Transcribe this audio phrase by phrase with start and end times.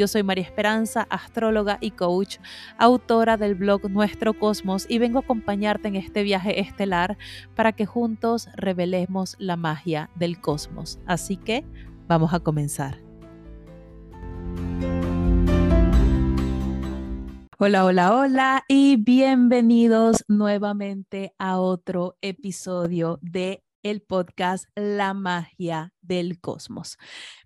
[0.00, 2.38] Yo soy María Esperanza, astróloga y coach,
[2.78, 7.18] autora del blog Nuestro Cosmos y vengo a acompañarte en este viaje estelar
[7.54, 10.98] para que juntos revelemos la magia del cosmos.
[11.04, 11.66] Así que
[12.08, 12.96] vamos a comenzar.
[17.58, 26.40] Hola, hola, hola y bienvenidos nuevamente a otro episodio de el podcast La magia del
[26.40, 26.98] cosmos.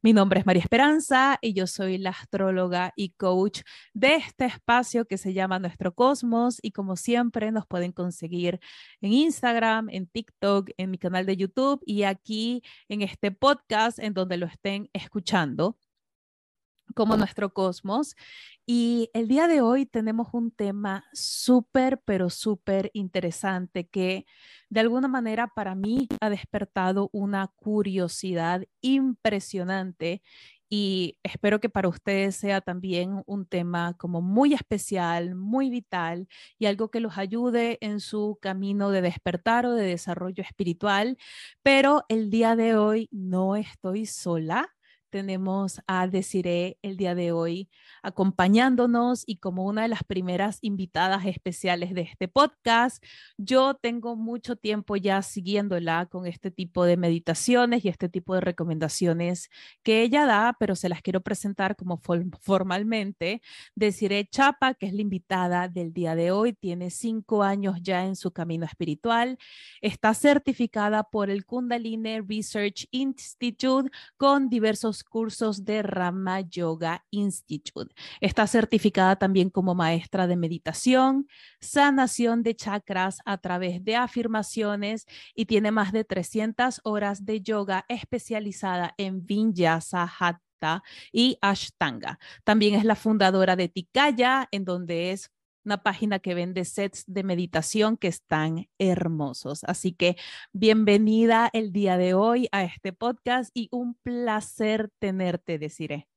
[0.02, 3.60] Mi nombre es María Esperanza y yo soy la astróloga y coach
[3.93, 8.60] de este espacio que se llama Nuestro Cosmos y como siempre nos pueden conseguir
[9.01, 14.15] en Instagram, en TikTok, en mi canal de YouTube y aquí en este podcast en
[14.15, 15.77] donde lo estén escuchando
[16.95, 18.16] como nuestro cosmos.
[18.66, 24.24] Y el día de hoy tenemos un tema súper, pero súper interesante que
[24.70, 30.22] de alguna manera para mí ha despertado una curiosidad impresionante
[30.76, 36.26] y espero que para ustedes sea también un tema como muy especial, muy vital
[36.59, 41.16] y algo que los ayude en su camino de despertar o de desarrollo espiritual.
[41.62, 44.74] Pero el día de hoy no estoy sola
[45.15, 47.68] tenemos a Desiree el día de hoy
[48.02, 53.01] acompañándonos y como una de las primeras invitadas especiales de este podcast.
[53.38, 58.40] Yo tengo mucho tiempo ya siguiéndola con este tipo de meditaciones y este tipo de
[58.40, 59.51] recomendaciones
[59.84, 62.01] que ella da, pero se las quiero presentar como
[62.40, 63.40] formalmente.
[63.76, 68.16] Desiree Chapa, que es la invitada del día de hoy, tiene cinco años ya en
[68.16, 69.39] su camino espiritual,
[69.81, 77.94] está certificada por el Kundalini Research Institute con diversos cursos de Rama Yoga Institute.
[78.20, 81.28] Está certificada también como maestra de meditación,
[81.60, 87.84] sanación de chakras a través de afirmaciones y tiene más de 300 horas de yoga
[87.88, 90.82] especializada en Vinyasa Hatha
[91.12, 92.19] y Ashtanga.
[92.44, 95.31] También es la fundadora de Tikaya, en donde es
[95.65, 99.65] una página que vende sets de meditación que están hermosos.
[99.65, 100.17] Así que
[100.53, 106.09] bienvenida el día de hoy a este podcast y un placer tenerte, deciré.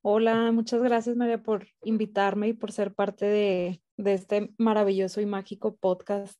[0.00, 5.26] Hola, muchas gracias María por invitarme y por ser parte de, de este maravilloso y
[5.26, 6.38] mágico podcast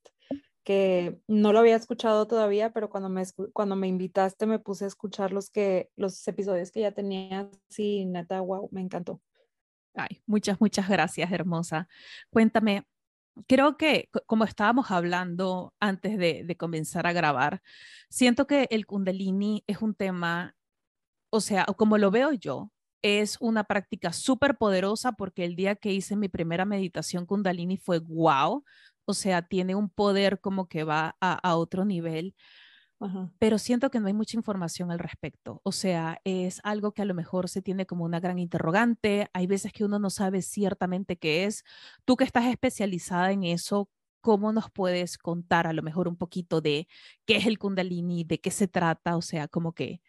[0.64, 4.88] que no lo había escuchado todavía, pero cuando me, cuando me invitaste me puse a
[4.88, 7.50] escuchar los, que, los episodios que ya tenía.
[7.68, 9.20] Sí, neta, wow, me encantó.
[9.94, 11.88] Ay, muchas, muchas gracias, hermosa.
[12.30, 12.86] Cuéntame,
[13.46, 17.62] creo que como estábamos hablando antes de, de, comenzar a grabar,
[18.08, 20.56] siento que el kundalini es un tema,
[21.30, 22.70] o sea, como lo veo yo,
[23.02, 27.98] es una práctica súper poderosa porque el día que hice mi primera meditación kundalini fue
[27.98, 28.64] wow,
[29.04, 32.34] o sea, tiene un poder como que va a, a otro nivel
[33.38, 35.60] pero siento que no hay mucha información al respecto.
[35.64, 39.28] O sea, es algo que a lo mejor se tiene como una gran interrogante.
[39.32, 41.64] Hay veces que uno no sabe ciertamente qué es.
[42.04, 43.88] Tú que estás especializada en eso,
[44.20, 46.86] ¿cómo nos puedes contar a lo mejor un poquito de
[47.26, 49.16] qué es el kundalini, de qué se trata?
[49.16, 50.00] O sea, como que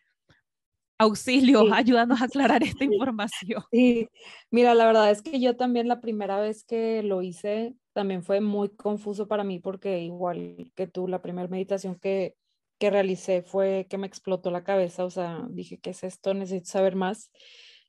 [0.97, 3.63] auxilio, ayúdanos a aclarar esta información.
[3.71, 4.09] Sí,
[4.51, 8.41] mira, la verdad es que yo también la primera vez que lo hice también fue
[8.41, 12.35] muy confuso para mí porque igual que tú, la primera meditación que,
[12.79, 16.33] que realicé fue que me explotó la cabeza, o sea, dije, ¿qué es esto?
[16.33, 17.31] Necesito saber más.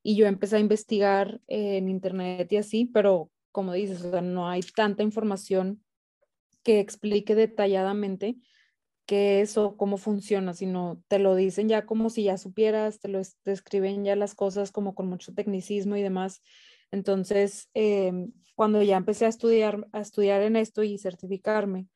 [0.02, 4.48] Y yo empecé a investigar en internet y así, pero como dices, o sea, no
[4.48, 5.82] hay tanta información
[6.62, 8.36] que explique detalladamente
[9.06, 13.08] qué es o cómo funciona, sino te lo dicen ya como si ya supieras, te
[13.08, 16.42] lo describen ya las cosas como con mucho tecnicismo y demás.
[16.90, 21.88] Entonces, em, cuando ya empecé a estudiar, a estudiar en esto y certificarme,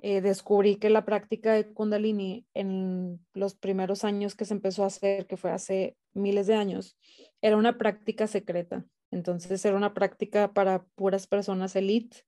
[0.00, 4.88] eh, descubrí que la práctica de kundalini en los primeros años que se empezó a
[4.88, 6.96] hacer, que fue hace miles de años,
[7.42, 8.84] era una práctica secreta.
[9.10, 12.18] Entonces era una práctica para puras personas elite,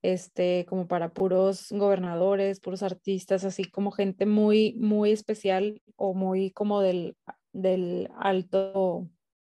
[0.00, 6.50] este, como para puros gobernadores, puros artistas, así como gente muy, muy especial o muy
[6.52, 7.16] como del,
[7.52, 9.10] del alto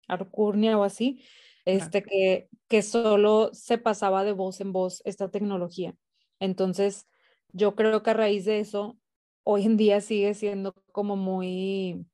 [0.08, 1.22] arcurnia o así,
[1.66, 5.94] este, que, que solo se pasaba de voz en voz esta tecnología.
[6.38, 7.06] Entonces,
[7.56, 8.98] yo creo que a raíz de eso,
[9.44, 12.06] hoy en día sigue siendo como muy,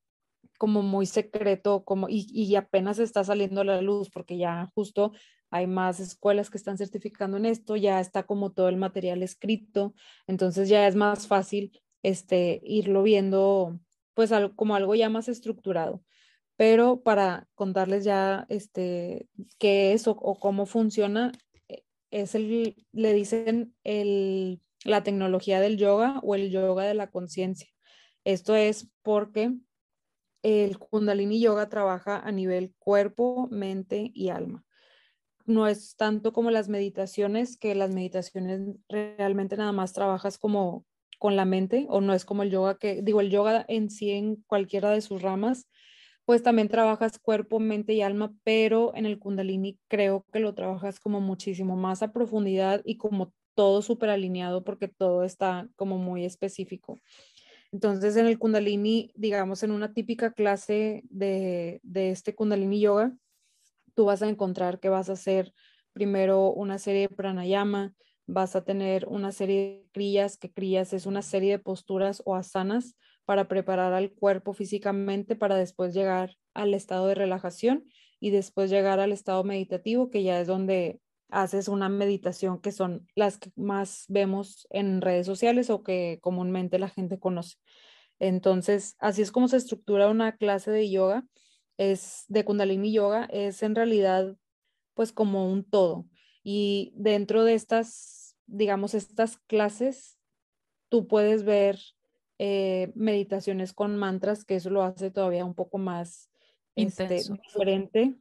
[0.59, 5.13] como muy secreto como, y, y apenas está saliendo a la luz, porque ya justo
[5.51, 9.95] hay más escuelas que están certificando en esto, ya está como todo el material escrito,
[10.27, 11.73] entonces ya es más fácil
[12.03, 13.79] este, irlo viendo
[14.15, 16.03] pues como algo ya más estructurado.
[16.57, 19.27] Pero para contarles ya este,
[19.59, 21.33] qué es o, cómo funciona,
[21.69, 27.11] eh, es el, le dicen el, la tecnología del yoga o el yoga de la
[27.11, 27.69] conciencia.
[28.25, 29.55] Esto es porque
[30.43, 34.65] el Kundalini Yoga trabaja a nivel cuerpo, mente y alma.
[35.47, 40.85] No es tanto como las meditaciones, que las meditaciones realmente nada más trabajas como
[41.19, 44.11] con la mente, o no es como el yoga que, digo, el yoga en sí
[44.11, 45.69] en cualquiera de sus ramas,
[46.25, 51.01] pues también trabajas cuerpo, mente y alma, pero en el Kundalini creo que lo trabajas
[51.01, 56.25] como muchísimo más a profundidad y como todo súper alineado porque todo está como muy
[56.25, 56.99] específico.
[57.73, 63.17] Entonces, en el Kundalini, digamos, en una típica clase de, este Kundalini Yoga,
[63.95, 65.55] tú vas a encontrar que vas a hacer
[65.93, 67.95] primero una serie de pranayama,
[68.27, 72.37] vas a tener una serie de crillas, que crillas es una serie de posturas o
[72.37, 77.85] asanas para preparar al cuerpo físicamente para después llegar al estado de relajación
[78.21, 81.01] y después llegar al estado meditativo, que ya es donde
[81.33, 86.79] haces una meditación que son las que más vemos en redes sociales o que comúnmente
[86.79, 87.57] la gente conoce.
[88.21, 91.25] Entonces, así es como se estructura una clase de yoga,
[91.79, 94.37] es de Kundalini Yoga, es en realidad
[94.95, 96.07] pues como un todo.
[96.45, 100.19] Y dentro de estas, digamos, estas clases,
[100.89, 101.81] tú puedes ver
[102.39, 106.31] eh, meditaciones con mantras, que eso lo hace todavía un poco más
[106.75, 108.15] este, diferente,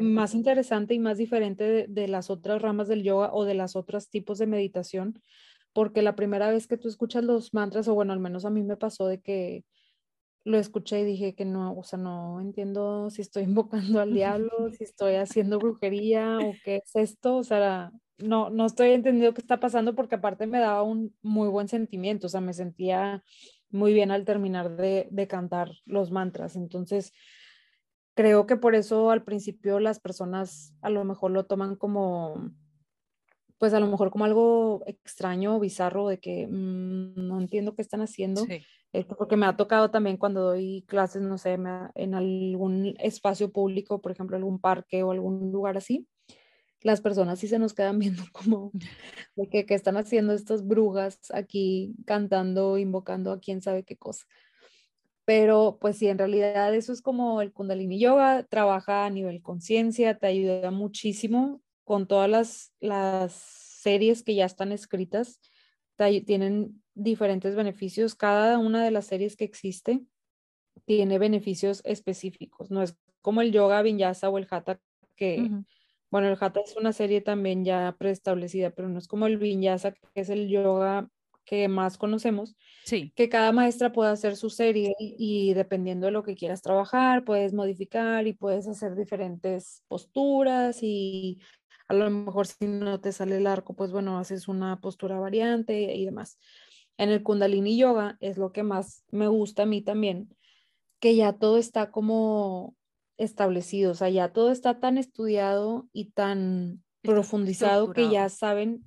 [0.00, 4.08] más interesante y más diferente de, las otras ramas del yoga o de las otros
[4.08, 5.20] tipos de meditación,
[5.72, 8.62] porque la primera vez que tú escuchas los mantras, o bueno, al menos a mí
[8.62, 9.64] me pasó de que
[10.44, 13.42] lo escuché y dije que no, o sea, no entiendo si estoy
[13.96, 18.66] invocando al diablo, si estoy haciendo brujería o qué es esto, o sea, no, no
[18.66, 22.40] estoy entendiendo qué está pasando porque aparte me daba un muy buen sentimiento, o sea,
[22.40, 23.22] me sentía
[23.70, 27.12] muy bien al terminar de, de cantar los mantras, entonces
[28.20, 32.52] creo que por eso al principio las personas a lo mejor lo toman como,
[33.56, 37.80] pues a lo mejor como algo extraño o bizarro de que mm, no entiendo qué
[37.80, 38.46] están haciendo.
[39.16, 41.54] porque me ha tocado también cuando doy clases, no sé,
[41.94, 46.06] en algún espacio público, por ejemplo, algún parque o algún lugar así,
[46.82, 48.70] las personas sí se nos quedan viendo como
[49.34, 54.26] de que, que están haciendo estas brujas aquí cantando, invocando a quién sabe qué cosa.
[55.30, 60.18] Pero pues sí, en realidad eso es como el Kundalini Yoga, trabaja a nivel conciencia,
[60.18, 65.40] te ayuda muchísimo con todas las, las series que ya están escritas,
[66.26, 68.16] tienen diferentes beneficios.
[68.16, 70.02] Cada una de las series que existe
[70.84, 74.80] tiene beneficios específicos, no es como el yoga, vinyasa o el hatha
[75.14, 75.48] que...
[76.10, 79.92] Bueno, el hatha es una serie también ya preestablecida, pero no es como el vinyasa,
[79.92, 81.08] que es el yoga
[81.50, 82.54] que más conocemos,
[82.84, 83.12] sí.
[83.16, 87.52] que cada maestra puede hacer su serie y, dependiendo de lo que quieras trabajar, puedes
[87.52, 91.40] modificar y puedes hacer diferentes posturas y
[91.88, 95.92] a lo mejor si no te sale el arco, pues bueno, haces una postura variante
[95.96, 96.38] y demás.
[96.96, 100.28] En el kundalini yoga es lo que más me gusta a mí también,
[101.00, 102.76] que ya todo está como
[103.16, 108.84] establecido, o sea, ya todo está tan estudiado y tan profundizado que ya saben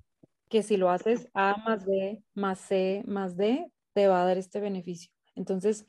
[0.54, 4.38] que si lo haces A más B más C más D, te va a dar
[4.38, 5.12] este beneficio.
[5.34, 5.88] Entonces,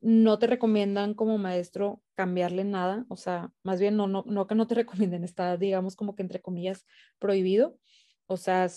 [0.00, 4.54] no te recomiendan como maestro cambiarle nada, o sea, más bien no, no, no que
[4.54, 4.74] no te
[5.10, 6.86] recomienden, está, digamos, como que entre comillas,
[7.18, 7.78] prohibido.
[8.24, 8.68] O sea,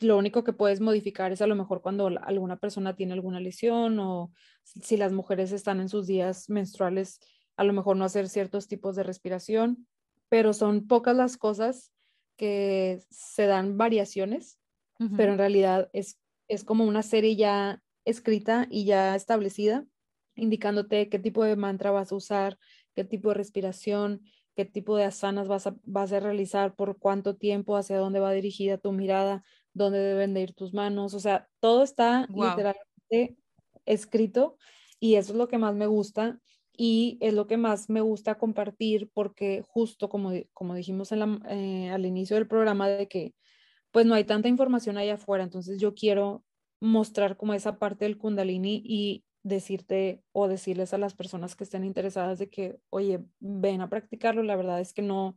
[0.00, 3.98] lo único que puedes modificar es a lo mejor cuando alguna persona tiene alguna lesión
[4.00, 7.20] o si las mujeres están en sus días menstruales,
[7.58, 9.86] a lo mejor no hacer ciertos tipos de respiración,
[10.30, 11.92] pero son pocas las cosas
[12.38, 14.58] que se dan variaciones
[15.16, 19.86] pero en realidad es, es como una serie ya escrita y ya establecida,
[20.34, 22.58] indicándote qué tipo de mantra vas a usar,
[22.94, 24.22] qué tipo de respiración,
[24.56, 28.32] qué tipo de asanas vas a, vas a realizar, por cuánto tiempo, hacia dónde va
[28.32, 33.36] dirigida tu mirada, dónde deben de ir tus manos, o sea, todo está literalmente
[33.86, 34.56] escrito
[34.98, 36.40] y eso es lo que más me gusta
[36.76, 41.90] y es lo que más me gusta compartir porque justo como, como dijimos en eh,
[41.90, 43.34] al inicio del programa de que
[43.90, 46.44] pues no hay tanta información allá afuera, entonces yo quiero
[46.80, 51.84] mostrar como esa parte del kundalini y decirte o decirles a las personas que estén
[51.84, 55.36] interesadas de que, oye, ven a practicarlo, la verdad es que no,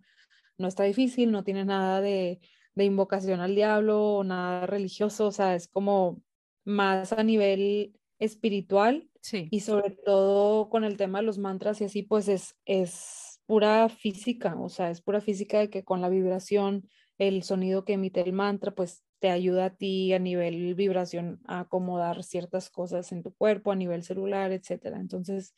[0.57, 2.39] no está difícil, no tiene nada de,
[2.75, 6.21] de invocación al diablo o nada religioso, o sea, es como
[6.65, 9.47] más a nivel espiritual sí.
[9.51, 13.89] y sobre todo con el tema de los mantras y así, pues es, es pura
[13.89, 16.87] física, o sea, es pura física de que con la vibración,
[17.21, 21.59] el sonido que emite el mantra, pues te ayuda a ti a nivel vibración a
[21.61, 24.99] acomodar ciertas cosas en tu cuerpo, a nivel celular, etcétera.
[24.99, 25.53] Entonces,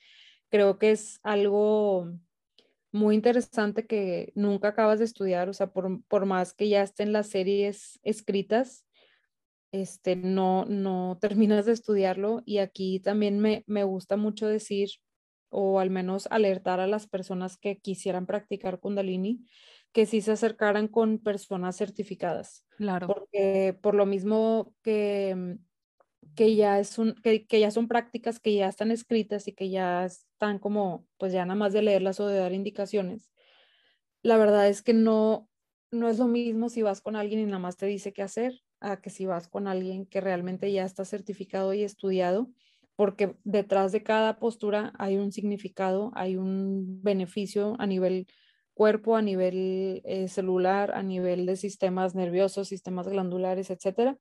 [0.50, 2.12] creo que es algo
[2.92, 7.14] muy interesante que nunca acabas de estudiar, o sea, por, por más que ya estén
[7.14, 8.86] las series escritas,
[9.72, 14.90] este, no, no terminas de estudiarlo y aquí también me, me gusta mucho decir
[15.50, 19.46] o al menos alertar a las personas que quisieran practicar kundalini
[19.94, 22.66] que sí se acercaran con personas certificadas.
[22.78, 23.08] Claro.
[23.08, 28.40] Porque por lo mismo que, mm, que, ya es un, que, que, ya son prácticas
[28.40, 32.20] que ya están escritas y que ya están como, pues ya nada más de leerlas
[32.20, 33.32] o de dar indicaciones.
[34.24, 35.48] La verdad es que no,
[35.92, 38.62] no es lo mismo si vas con alguien y nada más te dice qué hacer,
[38.80, 42.50] a que si vas con alguien que realmente ya está certificado y estudiado,
[42.96, 48.28] porque detrás de cada postura hay un significado, hay un beneficio a nivel
[48.74, 54.18] cuerpo, a nivel eh, celular, a nivel de sistemas nerviosos, sistemas glandulares, etcétera,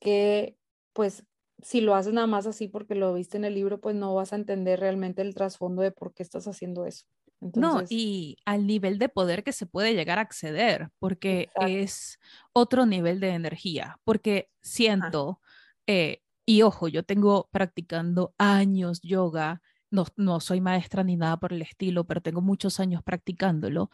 [0.00, 0.56] que
[0.92, 1.24] pues
[1.62, 4.32] si lo haces nada más así porque lo viste en el libro, pues no vas
[4.32, 7.06] a entender realmente el trasfondo de por qué estás haciendo eso.
[7.40, 12.18] No, y al nivel de poder que se puede llegar a acceder, porque es
[12.52, 15.40] otro nivel de energía, porque siento,
[15.86, 19.60] eh, y ojo, yo tengo practicando años yoga,
[19.90, 23.90] no, soy maestra ni nada por el estilo, pero tengo muchos años practicándolo,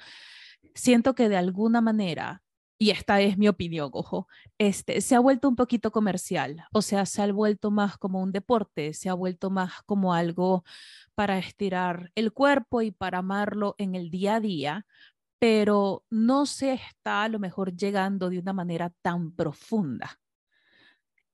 [0.74, 2.42] siento que de alguna manera,
[2.78, 4.26] y esta es mi opinión, ojo,
[4.58, 8.32] este, se ha vuelto un poquito comercial, o sea, se ha vuelto más como un
[8.32, 10.64] deporte, se ha vuelto más como algo
[11.14, 14.86] para estirar el cuerpo y para amarlo en el día a día,
[15.38, 20.18] pero no se está a lo mejor llegando de una manera tan profunda.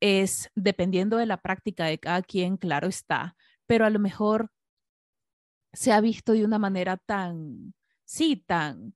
[0.01, 3.37] Es dependiendo de la práctica de cada quien, claro está,
[3.67, 4.51] pero a lo mejor
[5.73, 8.95] se ha visto de una manera tan, sí, tan,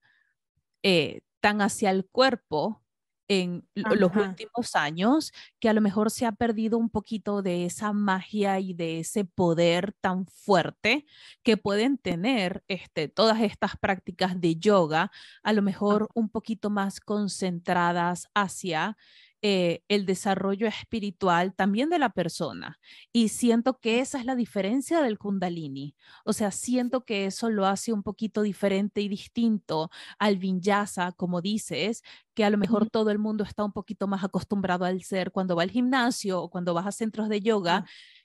[0.83, 2.83] eh, tan hacia el cuerpo
[3.31, 7.93] en los últimos años, que a lo mejor se ha perdido un poquito de esa
[7.93, 11.07] magia y de ese poder tan fuerte
[11.45, 15.13] que pueden tener este, todas estas prácticas de yoga,
[15.45, 18.97] a lo mejor un poquito más concentradas hacia
[19.43, 22.79] eh, el desarrollo espiritual también de la persona.
[23.13, 25.95] Y siento que esa es la diferencia del kundalini.
[26.25, 31.41] O sea, siento que eso lo hace un poquito diferente y distinto al vinyasa, como
[31.41, 32.03] dices,
[32.35, 35.57] que a lo mejor todo el mundo está un poquito más acostumbrado al ser cuando
[35.57, 37.85] va al gimnasio o cuando vas a centros de yoga.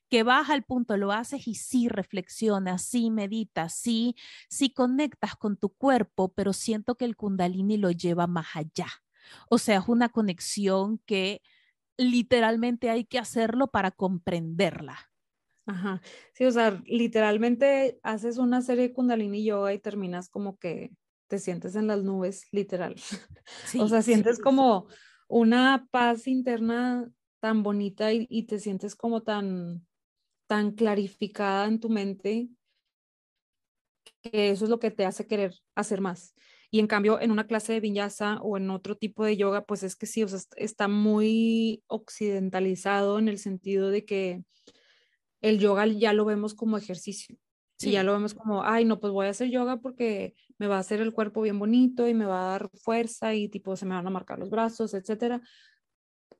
[0.10, 4.15] que vas al punto, lo haces y sí reflexionas, sí meditas, sí,
[4.50, 9.04] sí conectas con tu cuerpo, pero siento que el kundalini lo lleva más allá.
[9.50, 11.41] O sea, es una conexión que
[11.98, 15.12] literalmente hay que hacerlo para comprenderla.
[15.65, 16.01] Ajá.
[16.34, 20.91] Sí, o sea, literalmente haces una serie de Kundalini Yoga y terminas como que
[21.27, 22.96] te sientes en las nubes, literal.
[23.79, 24.88] o sea, sientes como
[25.27, 29.86] una paz interna tan bonita y, y, te sientes como tan,
[30.48, 32.50] tan clarificada en tu mente
[34.22, 36.36] que eso es lo que te hace querer hacer más.
[36.75, 39.82] Y en cambio, en una clase de vinyasa o en otro tipo de yoga, pues
[39.82, 44.44] es que sí, o sea, está muy occidentalizado en el sentido de que
[45.39, 47.38] el yoga ya lo vemos como ejercicio.
[47.79, 50.75] Y ya lo vemos como, ay, no, pues voy a hacer yoga porque me va
[50.75, 53.86] a hacer el cuerpo bien bonito y me va a dar fuerza y tipo se
[53.86, 55.41] me van a marcar los brazos, etcétera.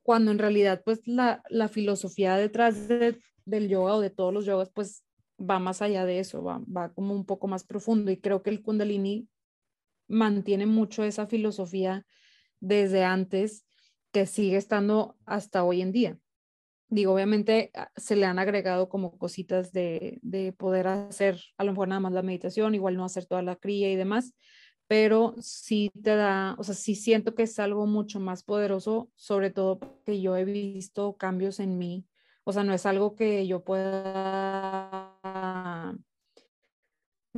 [0.02, 4.68] Cuando en realidad, pues la, la filosofía detrás del yoga o de todos los yogas,
[4.68, 5.02] pues
[5.40, 8.10] va más allá de eso, va, va como un poco más profundo.
[8.10, 9.30] Y creo que el Kundalini
[10.08, 12.06] mantiene mucho esa filosofía
[12.60, 13.64] desde antes
[14.12, 16.18] que sigue estando hasta hoy en día.
[16.88, 21.72] Digo, obviamente ah, se le han agregado como cositas de, de poder hacer a lo
[21.72, 24.34] mejor nada más la meditación, igual no hacer toda la cría y demás,
[24.86, 29.50] pero sí te da, o sea, sí siento que es algo mucho más poderoso, sobre
[29.50, 32.06] todo porque yo he visto cambios en mí,
[32.44, 34.95] o sea, no es algo que yo pueda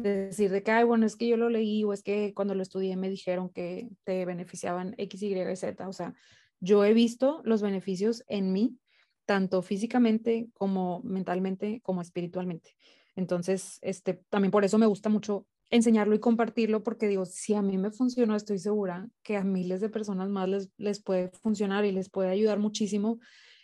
[0.03, 2.97] decir de que, bueno, es que yo lo leí o es que cuando lo estudié
[2.97, 5.89] me dijeron que te beneficiaban X, Y, Z.
[5.89, 6.15] O sea,
[6.61, 8.79] yo he visto los beneficios en mí,
[9.27, 12.75] tanto físicamente como mentalmente, como espiritualmente.
[13.15, 17.63] Entonces, este, también por eso me gusta mucho enseñarlo y compartirlo, porque digo, si a
[17.63, 21.85] mí me funcionó, estoy segura que a miles de personas más les, les puede funcionar
[21.85, 23.19] y les puede ayudar muchísimo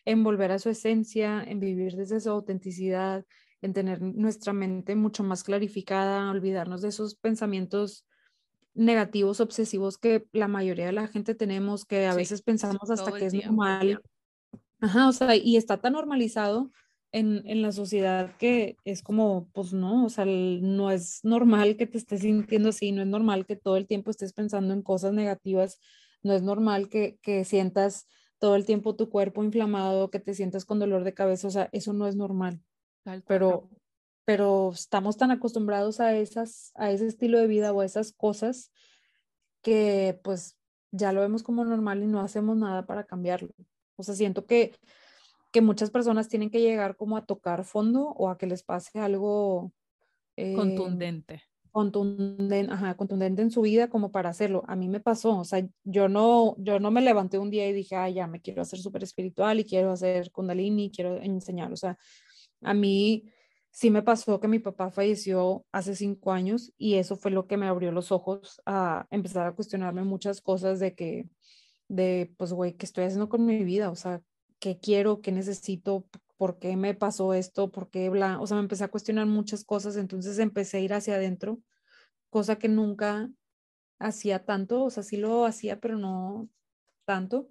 [0.05, 3.25] en volver a su esencia, en vivir desde su autenticidad,
[3.65, 8.05] en tener nuestra mente mucho más clarificada, olvidarnos de esos pensamientos
[8.75, 13.25] negativos, obsesivos que la mayoría de la gente tenemos, que a veces pensamos hasta que
[13.25, 14.03] es normal.
[14.81, 16.73] Ajá, o sea, y está tan normalizado
[17.11, 21.87] en, en, la sociedad que es como, pues no, o sea, no es normal que
[21.87, 25.15] te estés sintiendo así, no es normal que todo el tiempo estés pensando en cosas
[25.15, 25.79] negativas,
[26.23, 30.67] no es normal que, que sientas todo el tiempo tu cuerpo inflamado, que te sientas
[30.67, 32.61] con dolor de cabeza, o sea, eso no es normal.
[33.27, 33.69] Pero,
[34.25, 38.73] pero estamos tan acostumbrados a, esas, a ese estilo de vida o a esas cosas
[39.63, 40.57] que pues
[40.91, 43.51] ya lo vemos como normal y no hacemos nada para cambiarlo.
[43.97, 44.77] O sea, siento que,
[45.51, 48.99] que muchas personas tienen que llegar como a tocar fondo o a que les pase
[48.99, 49.73] algo
[50.37, 51.43] eh, contundente.
[51.71, 54.63] Contundente, ajá, contundente en su vida como para hacerlo.
[54.69, 57.73] A mí me pasó, o sea, yo no, yo no me levanté un día y
[57.73, 61.73] dije, ah, ya me quiero hacer súper espiritual y quiero hacer kundalini, quiero enseñar.
[61.73, 61.99] O sea,
[62.65, 63.31] a mí
[63.71, 67.57] sí me pasó que mi papá falleció hace cinco años y eso fue lo que
[67.57, 71.29] me abrió los ojos a empezar a cuestionarme muchas cosas de que,
[71.89, 73.91] de, pues, güey, ¿qué estoy haciendo con mi vida?
[73.91, 74.23] O sea,
[74.61, 75.21] ¿qué quiero?
[75.21, 76.07] ¿Qué necesito?
[76.37, 77.71] ¿Por qué me pasó esto?
[77.71, 78.41] ¿Por qué bla?
[78.41, 81.61] O sea, me empecé a cuestionar muchas cosas, entonces empecé a ir hacia adentro,
[82.31, 83.29] cosa que nunca
[83.99, 86.49] hacía tanto, o sea, sí lo hacía, pero no
[87.05, 87.51] tanto.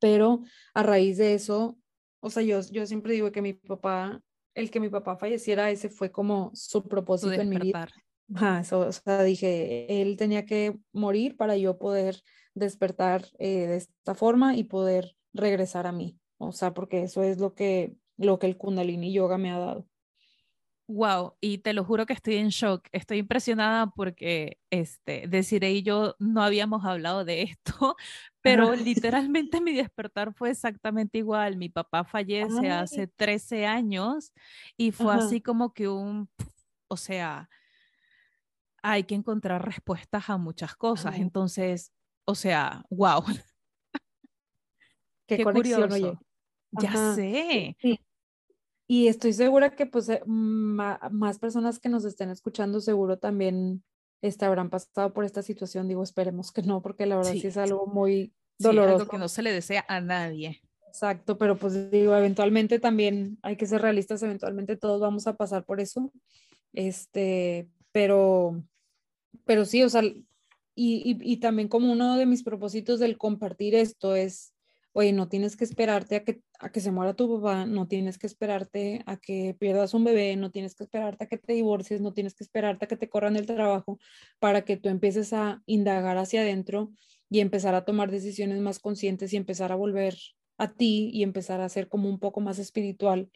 [0.00, 0.42] Pero
[0.74, 1.76] a raíz de eso,
[2.24, 4.22] o sea, yo, yo siempre digo que mi papá
[4.54, 7.88] el que mi papá falleciera, ese fue como su propósito en mi vida.
[8.72, 12.22] o sea, dije, él tenía que morir para yo poder
[12.54, 16.18] despertar eh, de esta forma y poder regresar a mí.
[16.38, 19.86] O sea, porque eso es lo que, lo que el Kundalini Yoga me ha dado.
[20.86, 22.86] Wow, y te lo juro que estoy en shock.
[22.92, 27.96] Estoy impresionada porque este, Desiree y yo no habíamos hablado de esto,
[28.44, 31.56] pero literalmente mi despertar fue exactamente igual.
[31.56, 34.34] Mi papá fallece hace 13 años
[34.76, 36.28] y fue así como que un,
[36.88, 37.48] o sea,
[38.82, 41.16] hay que encontrar respuestas a muchas cosas.
[41.16, 41.90] Entonces,
[42.26, 43.24] o sea, wow.
[45.26, 46.20] Qué, curioso.
[46.72, 47.78] Ya sé.
[48.86, 53.82] Y estoy segura que pues eh, más personas que nos estén escuchando seguro también
[54.24, 55.86] este, habrán pasado por esta situación.
[55.86, 58.96] Digo, esperemos que no, porque la verdad sí, es algo muy doloroso.
[58.96, 60.62] algo que no se le desea a nadie.
[60.88, 65.64] Exacto, pero pues digo, eventualmente también hay que ser realistas, eventualmente todos vamos a pasar
[65.64, 66.10] por eso.
[66.72, 68.62] Este, pero,
[69.44, 70.16] pero sí, o sea, y,
[70.74, 74.54] y, y también como uno de mis propósitos del compartir esto es
[74.94, 78.16] oye, no tienes que esperarte a que, a que se muera tu papá, no tienes
[78.16, 82.00] que esperarte a que pierdas un bebé, no tienes que esperarte a que te divorcies,
[82.00, 83.98] no tienes que esperarte a que te corran el trabajo
[84.38, 86.90] para que tú empieces a indagar hacia adentro
[87.28, 90.16] y empezar a tomar decisiones más conscientes y empezar a volver
[90.56, 93.30] a ti y empezar a ser como un poco más espiritual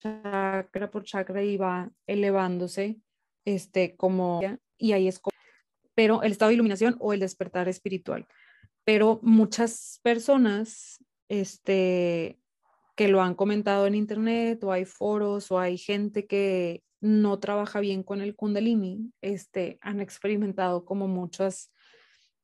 [0.00, 3.00] chakra por chakra y va elevándose,
[3.44, 4.40] este, como,
[4.78, 5.20] y ahí es
[5.94, 8.26] pero el estado de iluminación o el despertar espiritual.
[8.84, 12.38] Pero muchas personas, este,
[12.96, 17.80] que lo han comentado en internet o hay foros o hay gente que no trabaja
[17.80, 21.72] bien con el kundalini, este, han experimentado como muchas,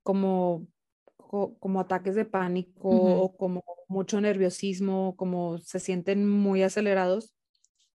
[0.02, 0.68] como,
[1.16, 7.34] como ataques de pánico o como mucho nerviosismo, como se sienten muy acelerados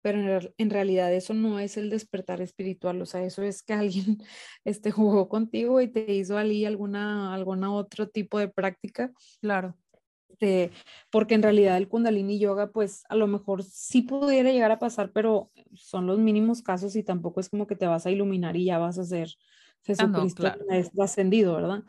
[0.03, 4.17] pero en, realidad eso no es el despertar espiritual, o sea, eso es que alguien
[4.65, 9.13] este, jugó contigo y te hizo allí alguna, alguna otro tipo de práctica.
[9.39, 9.77] Claro.
[10.33, 10.71] Este,
[11.11, 15.11] porque en realidad el kundalini yoga, pues a lo mejor sí pudiera llegar a pasar,
[15.11, 18.65] pero son los mínimos casos y tampoco es como que te vas a iluminar y
[18.65, 19.29] ya vas a ser
[19.83, 20.57] Jesucristo ah,
[20.93, 21.83] no, ascendido, ¿verdad?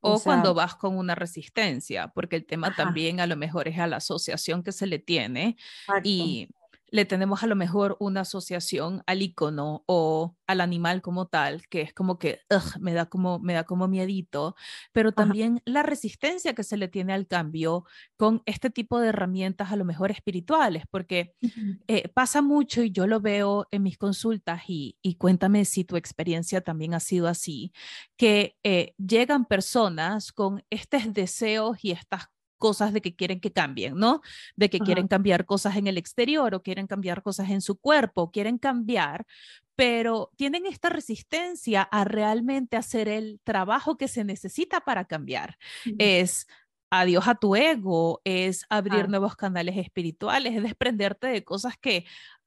[0.00, 3.86] O, cuando vas con una resistencia, porque el tema también a lo mejor es a
[3.86, 5.56] la asociación que se le tiene
[6.02, 6.48] y
[6.94, 11.80] le tenemos a lo mejor una asociación al icono o al animal como tal, que
[11.80, 12.42] es como que
[12.80, 14.54] me da como me da como miedito,
[14.92, 17.84] pero también la resistencia que se le tiene al cambio
[18.16, 21.34] con este tipo de herramientas a lo mejor espirituales, porque
[21.88, 25.96] eh, pasa mucho y yo lo veo en mis consultas y, y, cuéntame si tu
[25.96, 27.72] experiencia también ha sido así,
[28.16, 33.96] que eh, llegan personas con estos deseos y estas cosas de que quieren que cambien,
[33.96, 34.20] ¿no?
[34.56, 38.30] De que quieren cambiar cosas en el exterior o quieren cambiar cosas en su cuerpo,
[38.30, 39.26] quieren cambiar,
[39.76, 45.58] pero tienen esta resistencia a realmente hacer el trabajo que se necesita para cambiar.
[45.98, 46.46] Es
[46.90, 52.06] adiós a tu ego, es abrir nuevos canales espirituales, es desprenderte de cosas que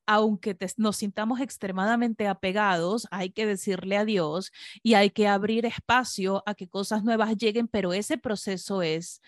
[0.09, 6.55] aunque nos sintamos extremadamente apegados, hay que decirle adiós y hay que abrir espacio a
[6.55, 9.21] que cosas nuevas lleguen, pero ese proceso es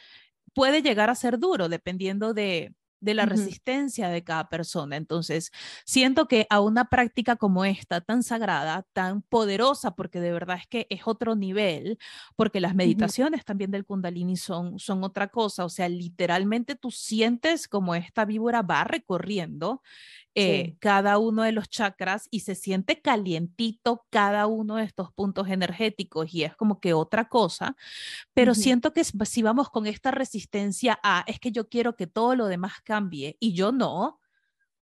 [0.54, 4.98] puede llegar a ser duro dependiendo de, la resistencia de cada persona.
[4.98, 5.52] Entonces,
[5.86, 10.68] siento que a una práctica como esta, tan sagrada, tan poderosa, porque de verdad es
[10.68, 11.98] que es otro nivel,
[12.36, 17.70] porque las meditaciones también del kundalini son, son otra cosa, o sea, literalmente tú sientes
[17.70, 19.82] como esta víbora va recorriendo
[20.40, 25.50] eh, cada uno de los chakras y se siente calientito cada uno de estos puntos
[25.50, 27.76] energéticos y es como que otra cosa,
[28.34, 32.36] pero siento que si vamos con esta resistencia a, es que yo quiero que todo
[32.36, 34.20] lo demás cambie y yo no,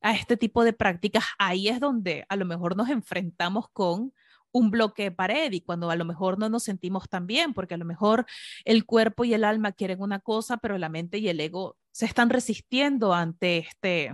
[0.01, 4.13] a este tipo de prácticas, ahí es donde a lo mejor nos enfrentamos con
[4.53, 7.75] un bloque de pared y cuando a lo mejor no nos sentimos tan bien, porque
[7.75, 8.27] a lo mejor
[8.65, 12.07] el cuerpo y el alma quieren una cosa, pero la mente y el ego se
[12.07, 14.13] están resistiendo ante este,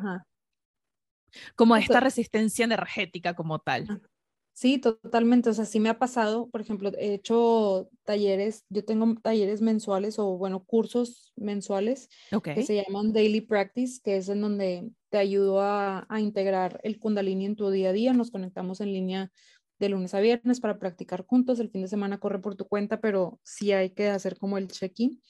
[1.56, 4.02] como esta resistencia energética como tal.
[4.54, 5.50] Sí, totalmente.
[5.50, 10.20] O sea, sí me ha pasado, por ejemplo, he hecho talleres, yo tengo talleres mensuales
[10.20, 12.08] o, bueno, cursos mensuales
[12.42, 17.00] que se llaman Daily Practice, que es en donde te ayudo a, a, integrar el
[17.00, 18.12] kundalini en tu día a día.
[18.12, 19.32] Nos conectamos en línea
[19.80, 21.58] de lunes a viernes para practicar juntos.
[21.58, 24.68] El fin de semana corre por tu cuenta, pero sí hay que hacer como el
[24.68, 25.20] check-in.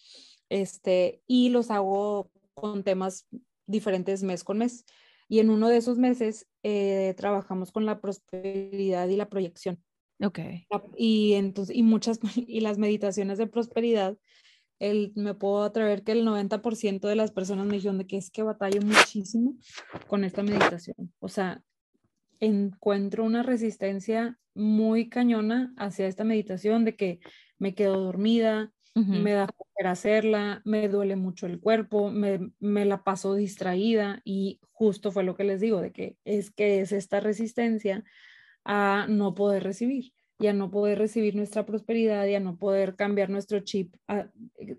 [0.51, 3.27] Este, y los hago con temas
[3.67, 4.85] diferentes mes con mes.
[5.35, 9.83] Y en uno de esos meses eh, trabajamos con la prosperidad y la proyección.
[10.23, 10.38] Ok.
[10.97, 14.16] Y, entonces, y muchas, y las meditaciones de prosperidad,
[14.79, 18.31] el, me puedo atrever que el 90% de las personas me dijeron de que es
[18.31, 19.57] que batallo muchísimo
[20.07, 21.12] con esta meditación.
[21.18, 21.64] O sea,
[22.38, 27.18] encuentro una resistencia muy cañona hacia esta meditación de que
[27.59, 33.02] me quedo dormida, me da para hacerla, me duele mucho el cuerpo, me, me, la
[33.02, 37.18] paso distraída y justo fue lo que les digo, de que es que es esta
[37.20, 38.04] resistencia
[38.64, 42.96] a no poder recibir y a no poder recibir nuestra prosperidad y a no poder
[42.96, 43.94] cambiar nuestro chip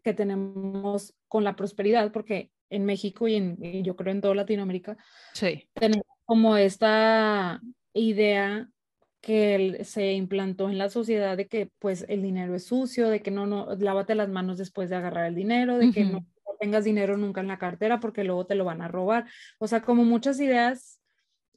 [0.04, 4.36] que tenemos con la prosperidad, porque en México y, en, y yo creo en toda
[4.36, 4.97] Latinoamérica
[5.34, 5.69] sí.
[5.73, 7.62] tenemos como esta
[7.93, 8.69] idea
[9.26, 13.32] que se implantó en la sociedad de que pues el dinero es sucio, de que
[13.32, 16.28] no, no, lávate las manos después de agarrar el dinero, de que no
[16.60, 19.26] tengas dinero nunca en la cartera porque luego te lo van a robar.
[19.58, 21.02] O sea, como muchas ideas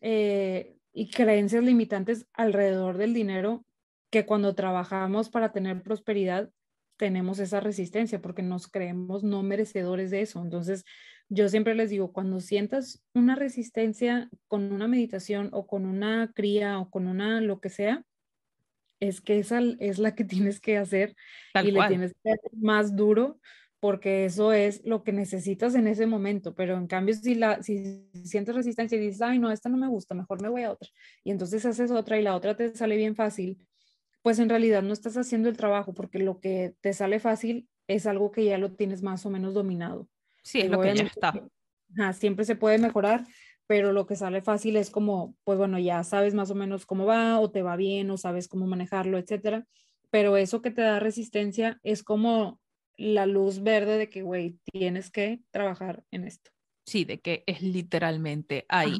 [0.00, 3.66] eh, y creencias limitantes alrededor del dinero
[4.08, 6.48] que cuando trabajamos para tener prosperidad
[6.96, 10.40] tenemos esa resistencia porque nos creemos no merecedores de eso.
[10.40, 10.86] Entonces,
[11.28, 16.78] yo siempre les digo, cuando sientas una resistencia con una meditación o con una cría
[16.78, 18.04] o con una lo que sea,
[19.00, 21.14] es que esa es la que tienes que hacer
[21.62, 23.38] y le tienes que hacer más duro
[23.80, 28.08] porque eso es lo que necesitas en ese momento, pero en cambio si, la, si
[28.24, 30.88] sientes resistencia y dices, ay, no, esta no me gusta, mejor me voy a otra,
[31.22, 33.56] y entonces haces otra y la otra te sale bien fácil,
[34.22, 38.06] pues en realidad no estás haciendo el trabajo porque lo que te sale fácil es
[38.06, 40.08] algo que ya lo tienes más o menos dominado.
[40.48, 41.34] Sí, es lo que ya está.
[42.14, 43.26] siempre se puede mejorar,
[43.66, 47.04] pero lo que sale fácil es como, pues bueno, ya sabes más o menos cómo
[47.04, 49.66] va o te va bien o sabes cómo manejarlo, etcétera.
[50.08, 52.60] Pero eso que te da resistencia es como
[52.96, 56.50] la luz verde de que, güey, tienes que trabajar en esto.
[56.86, 58.96] Sí, de que es literalmente ahí.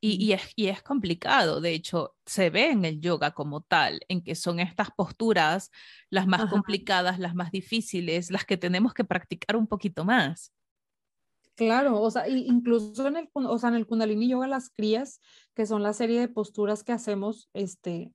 [0.00, 4.02] Y, y, es, y es complicado, de hecho, se ve en el yoga como tal,
[4.06, 5.72] en que son estas posturas
[6.10, 10.52] las más complicadas, las más difíciles, las que tenemos que practicar un poquito más.
[11.54, 15.20] Claro, o sea, incluso en el, o sea, en el Kundalini Yoga, las crías,
[15.54, 18.12] que son la serie de posturas que hacemos, este,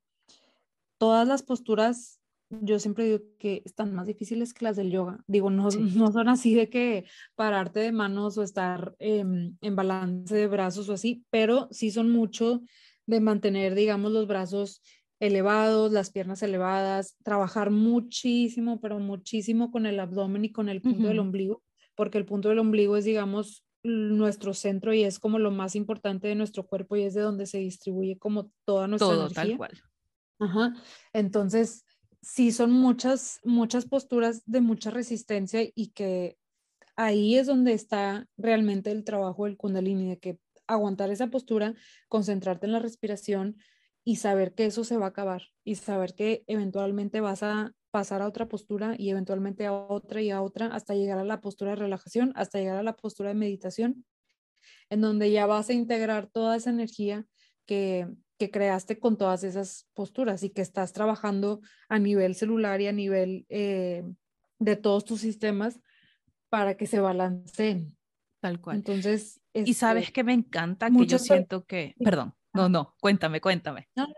[0.97, 2.19] todas las posturas,
[2.49, 5.23] yo siempre digo que están más difíciles que las del yoga.
[5.27, 10.47] Digo, no, no son así de que pararte de manos o estar en balance de
[10.47, 12.61] brazos o así, pero sí son mucho
[13.05, 14.81] de mantener, digamos, los brazos
[15.19, 21.07] elevados, las piernas elevadas, trabajar muchísimo, pero muchísimo con el abdomen y con el punto
[21.07, 21.63] del ombligo
[21.97, 26.27] porque el punto del ombligo es, digamos, nuestro centro y es como lo más importante
[26.27, 29.43] de nuestro cuerpo y es de donde se distribuye como toda nuestra Todo energía.
[29.43, 29.71] tal cual.
[30.39, 30.73] Ajá.
[31.13, 31.83] Entonces,
[32.21, 36.37] sí son muchas, muchas posturas de mucha resistencia y que
[36.95, 41.73] ahí es donde está realmente el trabajo del kundalini, de que aguantar esa postura,
[42.09, 43.57] concentrarte en la respiración
[44.03, 48.21] y saber que eso se va a acabar y saber que eventualmente vas a pasar
[48.21, 51.71] a otra postura y eventualmente a otra y a otra hasta llegar a la postura
[51.71, 54.05] de relajación, hasta llegar a la postura de meditación,
[54.89, 57.25] en donde ya vas a integrar toda esa energía
[57.65, 62.87] que, que creaste con todas esas posturas y que estás trabajando a nivel celular y
[62.87, 64.03] a nivel eh,
[64.59, 65.79] de todos tus sistemas
[66.49, 67.95] para que se balanceen.
[68.39, 68.77] Tal cual.
[68.77, 73.41] Entonces, y sabes este, que me encanta que yo siento que, perdón, no, no, cuéntame,
[73.41, 73.89] cuéntame.
[73.95, 74.13] no, no,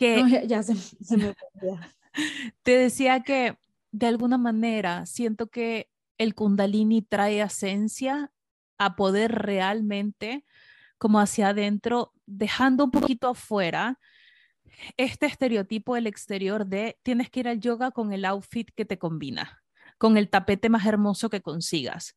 [0.00, 1.34] Que no, ya, ya se, se me
[2.62, 3.56] te decía que
[3.92, 8.32] de alguna manera siento que el kundalini trae esencia
[8.78, 10.44] a poder realmente
[10.96, 13.98] como hacia adentro, dejando un poquito afuera
[14.96, 18.98] este estereotipo del exterior de tienes que ir al yoga con el outfit que te
[18.98, 19.62] combina,
[20.00, 22.14] con el tapete más hermoso que consigas,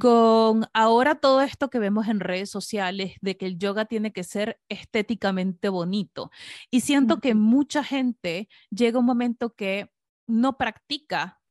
[0.00, 4.24] con ahora todo esto que vemos en redes sociales de que el yoga tiene que
[4.24, 6.30] ser estéticamente bonito.
[6.70, 9.90] Y siento que mucha gente llega un momento que
[10.26, 11.42] no practica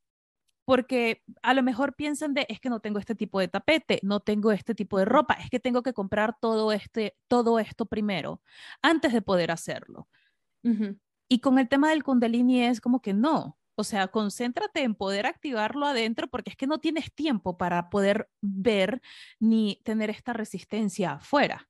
[0.66, 4.22] porque a lo mejor piensan de es que no tengo este tipo de tapete, no
[4.22, 8.42] tengo este tipo de ropa, es que tengo que comprar todo este todo esto primero
[8.82, 10.10] antes de poder hacerlo.
[11.30, 15.26] Y con el tema del kundalini es como que no, o sea, concéntrate en poder
[15.26, 19.02] activarlo adentro porque es que no tienes tiempo para poder ver
[19.40, 21.70] ni tener esta resistencia afuera.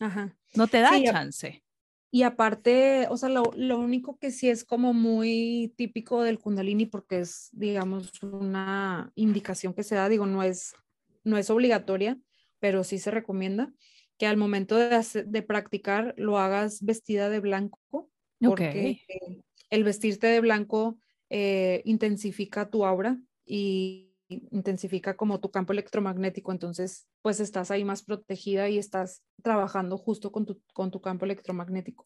[0.00, 0.36] Ajá.
[0.54, 1.64] No te da Sí, chance.
[2.10, 6.84] Y aparte, o sea, lo, lo único que sí es como muy típico del Kundalini,
[6.86, 10.74] porque es, digamos, una indicación que se da, digo, no es,
[11.24, 12.18] no es obligatoria,
[12.60, 13.72] pero sí se recomienda
[14.18, 19.84] que al momento de, hacer- de practicar lo hagas vestida de blanco, porque eh, el
[19.84, 20.98] vestirte de blanco
[21.34, 28.02] eh, intensifica tu aura y intensifica como tu campo electromagnético, entonces pues estás ahí más
[28.02, 32.04] protegida y estás trabajando justo con tu, con tu campo electromagnético.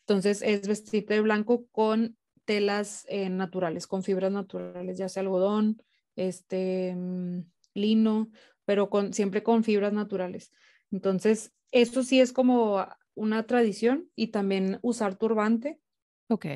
[0.00, 5.80] Entonces es vestirte de blanco con telas eh, naturales, con fibras naturales, ya sea algodón,
[6.16, 8.30] este, mm, lino,
[8.64, 10.50] pero con, siempre con fibras naturales.
[10.90, 15.78] Entonces, eso sí es como una tradición y también usar turbante,
[16.28, 16.46] Ok.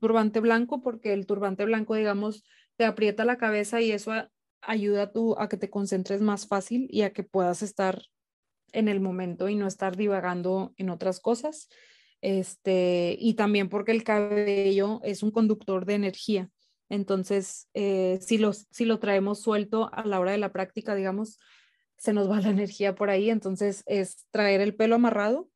[0.00, 2.44] turbante blanco, porque el turbante blanco, digamos,
[2.76, 4.12] te aprieta la cabeza y eso
[4.62, 8.02] ayuda a, tu, a que te concentres más fácil y a que puedas estar
[8.72, 11.68] en el momento y no estar divagando en otras cosas.
[12.22, 16.50] Este, y también porque el cabello es un conductor de energía.
[16.88, 21.38] Entonces, eh, si, los, si lo traemos suelto a la hora de la práctica, digamos,
[21.96, 23.30] se nos va la energía por ahí.
[23.30, 25.48] Entonces, es traer el pelo amarrado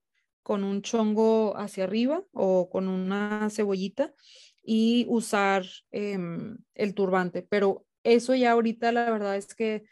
[0.44, 4.14] con un chongo hacia arriba o con una cebollita
[4.62, 7.42] y usar em, el turbante.
[7.42, 9.84] Pero eso ya ahorita la verdad es que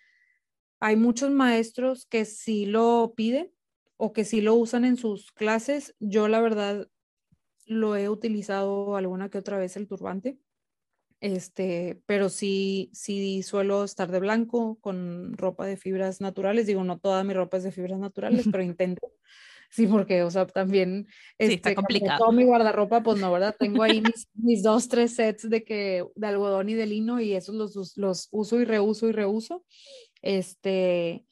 [0.78, 3.50] hay muchos maestros que sí lo piden
[3.96, 5.96] o que sí lo usan en sus clases.
[5.98, 6.88] Yo la verdad
[7.66, 10.38] lo he utilizado alguna que otra vez el turbante.
[11.20, 16.66] Este, pero sí, sí suelo estar de blanco con ropa de fibras naturales.
[16.66, 19.12] Digo, no toda mi ropa es de fibras naturales, pero intento.
[19.72, 21.06] Sí, porque, o sea, también
[21.38, 22.18] Sí, está este, complicado.
[22.18, 23.56] todo mi guardarropa, pues no, ¿verdad?
[23.80, 27.32] Tengo ahí mis, mis dos, tres sets de que de algodón y de lino y
[27.32, 29.64] esos los, los uso y reuso y reuso.
[30.20, 31.24] Este,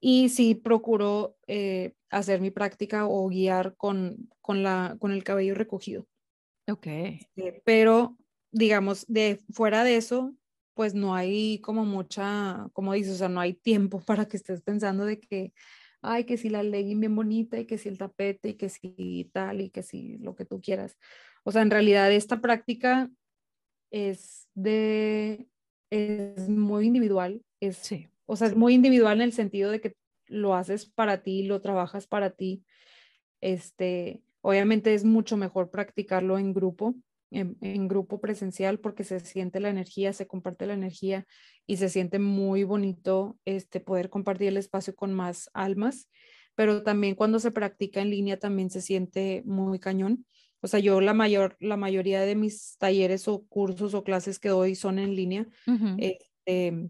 [0.00, 5.54] y sí procuro eh, hacer mi práctica o guiar con, con, la, con el cabello
[5.54, 6.08] recogido.
[6.68, 6.86] Ok.
[6.88, 8.16] Eh, pero,
[8.50, 10.34] digamos, de fuera de eso,
[10.74, 14.62] pues no hay como mucha, como dices, o sea, no hay tiempo para que estés
[14.62, 15.52] pensando de que,
[16.04, 19.30] ay, que si la legging bien bonita y que si el tapete y que si
[19.32, 20.96] tal y que si lo que tú quieras.
[21.44, 23.10] O sea, en realidad esta práctica
[23.90, 25.48] es de,
[25.90, 28.08] es muy individual, es, Sí.
[28.26, 31.60] o sea, es muy individual en el sentido de que lo haces para ti, lo
[31.60, 32.64] trabajas para ti.
[33.40, 36.94] Este, obviamente es mucho mejor practicarlo en grupo,
[37.34, 41.26] en, en grupo presencial, porque se siente la energía, se comparte la energía
[41.66, 46.08] y se siente muy bonito este, poder compartir el espacio con más almas,
[46.54, 50.26] pero también cuando se practica en línea también se siente muy cañón.
[50.60, 54.48] O sea, yo la mayor, la mayoría de mis talleres o cursos o clases que
[54.48, 55.46] doy son en línea.
[55.98, 56.88] Este,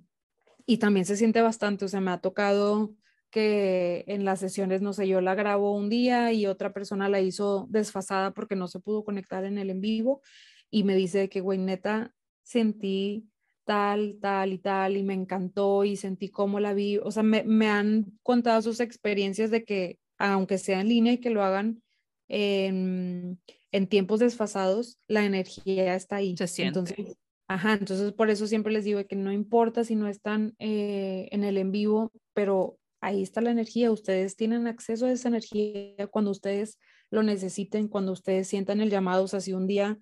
[0.67, 2.95] y también se siente bastante, o sea, me ha tocado
[3.35, 7.21] que en las sesiones, no sé, yo la grabo un día y otra persona la
[7.21, 10.23] hizo desfasada porque no se pudo conectar en el en vivo
[10.71, 13.29] y me dice que, güey, neta, sentí
[13.65, 16.99] tal, tal y tal, y me encantó y sentí cómo la vi.
[16.99, 21.19] O sea, me, me han contado sus experiencias de que, aunque sea en línea y
[21.19, 21.83] que lo hagan
[22.29, 23.41] en,
[23.73, 26.37] en tiempos desfasados, la energía está ahí.
[26.37, 26.79] Se siente.
[26.79, 27.17] Entonces,
[27.49, 31.43] ajá, entonces por eso siempre les digo que no importa si no están eh, en
[31.43, 33.93] el en vivo, pero ahí está la energía.
[33.93, 36.79] Ustedes tienen acceso a esa energía cuando ustedes
[37.11, 39.25] lo necesiten, cuando ustedes sientan el llamado.
[39.25, 39.99] O sea, si un día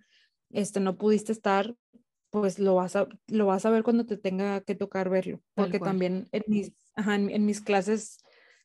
[0.51, 1.75] este, no pudiste estar,
[2.31, 5.43] pues lo vas a, lo vas a ver cuando te tenga que tocar verlo.
[5.55, 8.19] Porque también en mis, ajá, en, mis clases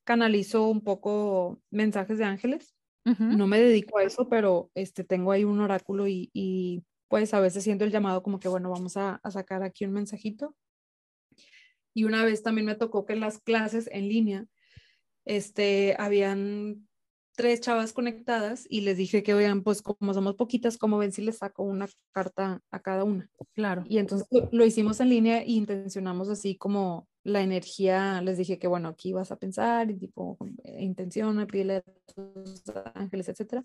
[0.04, 2.74] canalizo un poco mensajes de ángeles.
[3.20, 7.40] No me dedico a eso, pero este, tengo ahí un oráculo y, y pues a
[7.40, 10.58] veces siento el llamado como que, bueno, vamos a, a sacar aquí un mensajito.
[11.98, 14.46] Y una vez también me tocó que en las clases en línea,
[15.26, 16.88] este, habían
[17.36, 21.24] tres chavas conectadas y les dije que, oigan, pues como somos poquitas, como ven si
[21.24, 23.32] les saco una carta a cada una?
[23.56, 23.84] Claro.
[23.88, 28.68] Y entonces lo, hicimos en línea e intencionamos así como la energía, les dije que,
[28.68, 31.82] bueno, aquí vas a pensar y tipo, eh, intención, pídele a
[32.14, 32.62] tus
[32.94, 33.64] ángeles, etcétera.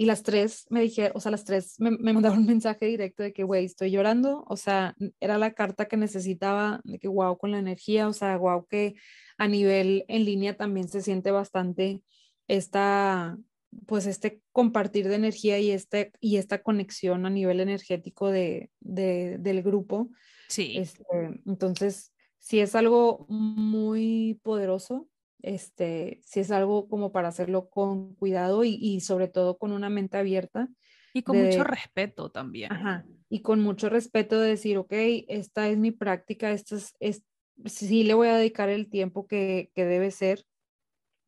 [0.00, 3.22] Y las tres me dijeron, o sea, las tres me, me mandaron un mensaje directo
[3.22, 4.46] de que, güey, estoy llorando.
[4.48, 8.38] O sea, era la carta que necesitaba, de que, wow, con la energía, o sea,
[8.38, 8.94] wow, que
[9.36, 12.00] a nivel en línea también se siente bastante
[12.48, 13.36] esta,
[13.84, 19.62] pues este compartir de energía y, este, y esta conexión a nivel energético de, del
[19.62, 20.08] grupo.
[20.48, 20.78] Sí.
[20.78, 21.04] Este,
[21.44, 25.09] entonces, si es algo muy poderoso,
[25.42, 30.18] este, si es algo como para hacerlo con cuidado y, sobre todo con una mente
[30.18, 30.68] abierta.
[31.12, 32.72] Y con mucho respeto también.
[32.72, 34.92] Ajá, y con mucho respeto de decir, ok,
[35.28, 37.22] esta es mi práctica, esto es, es
[37.64, 40.44] sí le voy a dedicar el tiempo que, que debe ser,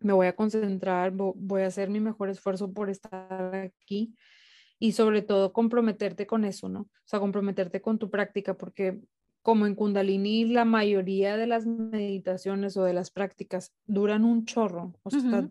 [0.01, 4.17] me voy a concentrar, voy a hacer mi mejor esfuerzo por estar aquí
[4.81, 6.81] y sobre todo comprometerte con eso, ¿no?
[6.81, 9.01] O sea, comprometerte con tu práctica, porque
[9.43, 14.95] como en Kundalini la mayoría de las meditaciones o de las prácticas duran un chorro,
[15.03, 15.49] o sea,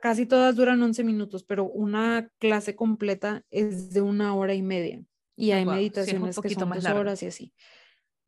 [0.00, 5.02] casi todas duran 11 minutos, pero una clase completa es de una hora y media
[5.36, 7.52] y hay meditaciones que son más dos horas y así.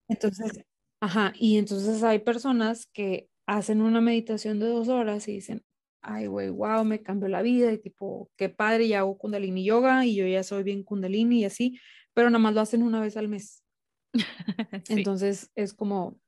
[0.09, 0.65] Entonces,
[1.01, 5.63] ajá, y entonces hay personas que hacen una meditación de dos horas y dicen,
[6.03, 10.05] ay, güey, wow, me cambió la vida y tipo, qué padre, ya hago kundalini yoga
[10.05, 11.79] y yo ya soy bien kundalini y así,
[12.13, 13.64] pero nada más lo hacen una vez al mes.
[14.89, 16.19] Entonces es como,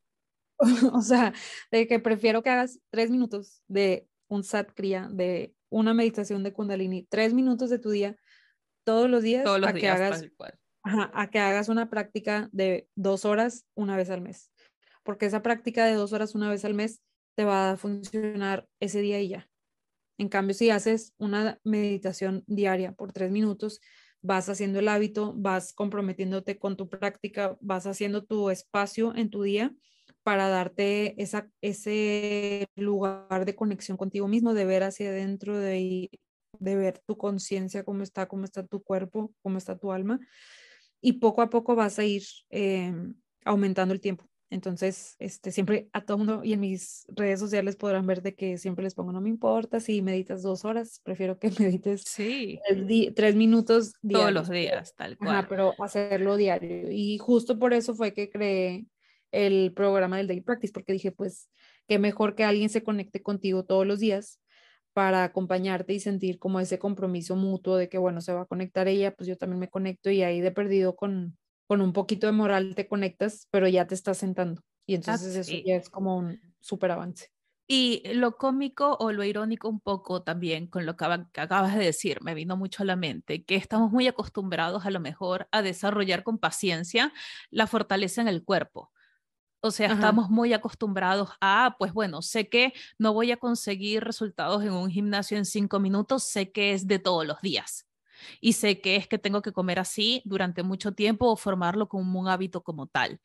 [0.92, 1.32] o sea,
[1.70, 6.52] de que prefiero que hagas tres minutos de un sat kriya, de una meditación de
[6.52, 8.16] kundalini, tres minutos de tu día,
[8.84, 10.24] todos los días, todos los a días, que hagas,
[10.84, 14.50] a que hagas una práctica de dos horas una vez al mes.
[15.02, 17.00] Porque esa práctica de dos horas una vez al mes
[17.36, 19.48] te va a funcionar ese día y ya.
[20.18, 23.80] En cambio, si haces una meditación diaria por tres minutos,
[24.22, 29.42] vas haciendo el hábito, vas comprometiéndote con tu práctica, vas haciendo tu espacio en tu
[29.42, 29.74] día
[30.22, 36.10] para darte esa, ese lugar de conexión contigo mismo, de ver hacia adentro, de,
[36.58, 40.18] de ver tu conciencia, cómo está, cómo está tu cuerpo, cómo está tu alma.
[41.00, 42.92] Y poco a poco vas a ir eh,
[43.44, 44.28] aumentando el tiempo.
[44.48, 48.58] Entonces, este, siempre a todo mundo y en mis redes sociales podrán ver de que
[48.58, 52.60] siempre les pongo, no me importa si meditas dos horas, prefiero que medites sí.
[53.14, 54.22] tres, minutos diarios.
[54.22, 55.30] Todos los días, tal cual.
[55.30, 56.90] Ajá, pero hacerlo diario.
[56.92, 58.86] Y justo por eso fue que creé
[59.32, 61.50] el programa del Day Practice, porque dije, pues,
[61.88, 64.40] qué mejor que alguien se conecte contigo todos los días
[64.92, 68.88] para acompañarte y sentir como ese compromiso mutuo de que, bueno, se va a conectar
[68.88, 72.32] ella, pues yo también me conecto y ahí de perdido con, con un poquito de
[72.32, 74.62] moral te conectas, pero ya te estás sentando.
[74.86, 77.30] Y ah, entonces eso ya es como un súper avance.
[77.68, 81.04] Y lo cómico o lo irónico un poco también con lo que
[81.40, 85.00] acabas de decir, me vino mucho a la mente, que estamos muy acostumbrados a lo
[85.00, 87.12] mejor a desarrollar con paciencia
[87.50, 88.92] la fortaleza en el cuerpo.
[89.62, 94.62] O sea, estamos muy acostumbrados a, pues bueno, sé que no voy a conseguir resultados
[94.62, 97.85] en un gimnasio en cinco minutos, sé que es de todos los días
[98.40, 102.20] y sé que es que tengo que comer así durante mucho tiempo o formarlo como
[102.20, 103.20] un hábito como tal.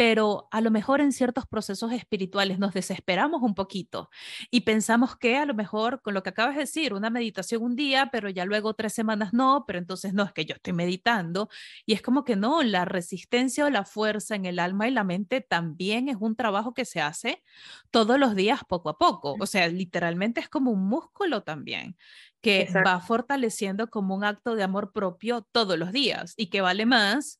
[0.00, 4.08] Pero a lo mejor en ciertos procesos espirituales nos desesperamos un poquito
[4.50, 7.76] y pensamos que a lo mejor con lo que acabas de decir, una meditación un
[7.76, 11.50] día, pero ya luego tres semanas no, pero entonces no es que yo estoy meditando.
[11.84, 15.04] Y es como que no, la resistencia o la fuerza en el alma y la
[15.04, 17.42] mente también es un trabajo que se hace
[17.90, 19.36] todos los días poco a poco.
[19.38, 21.98] O sea, literalmente es como un músculo también
[22.40, 26.86] que va fortaleciendo como un acto de amor propio todos los días y que vale
[26.86, 27.38] más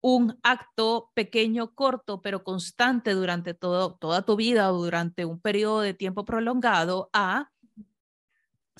[0.00, 5.80] un acto pequeño, corto, pero constante durante todo, toda tu vida o durante un periodo
[5.80, 7.50] de tiempo prolongado a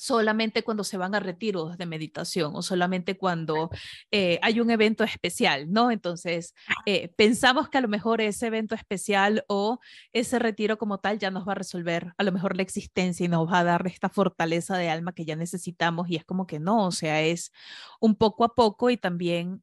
[0.01, 3.69] solamente cuando se van a retiros de meditación o solamente cuando
[4.09, 5.91] eh, hay un evento especial, ¿no?
[5.91, 6.55] Entonces,
[6.87, 9.79] eh, pensamos que a lo mejor ese evento especial o
[10.11, 13.29] ese retiro como tal ya nos va a resolver a lo mejor la existencia y
[13.29, 16.59] nos va a dar esta fortaleza de alma que ya necesitamos y es como que
[16.59, 17.51] no, o sea, es
[17.99, 19.61] un poco a poco y también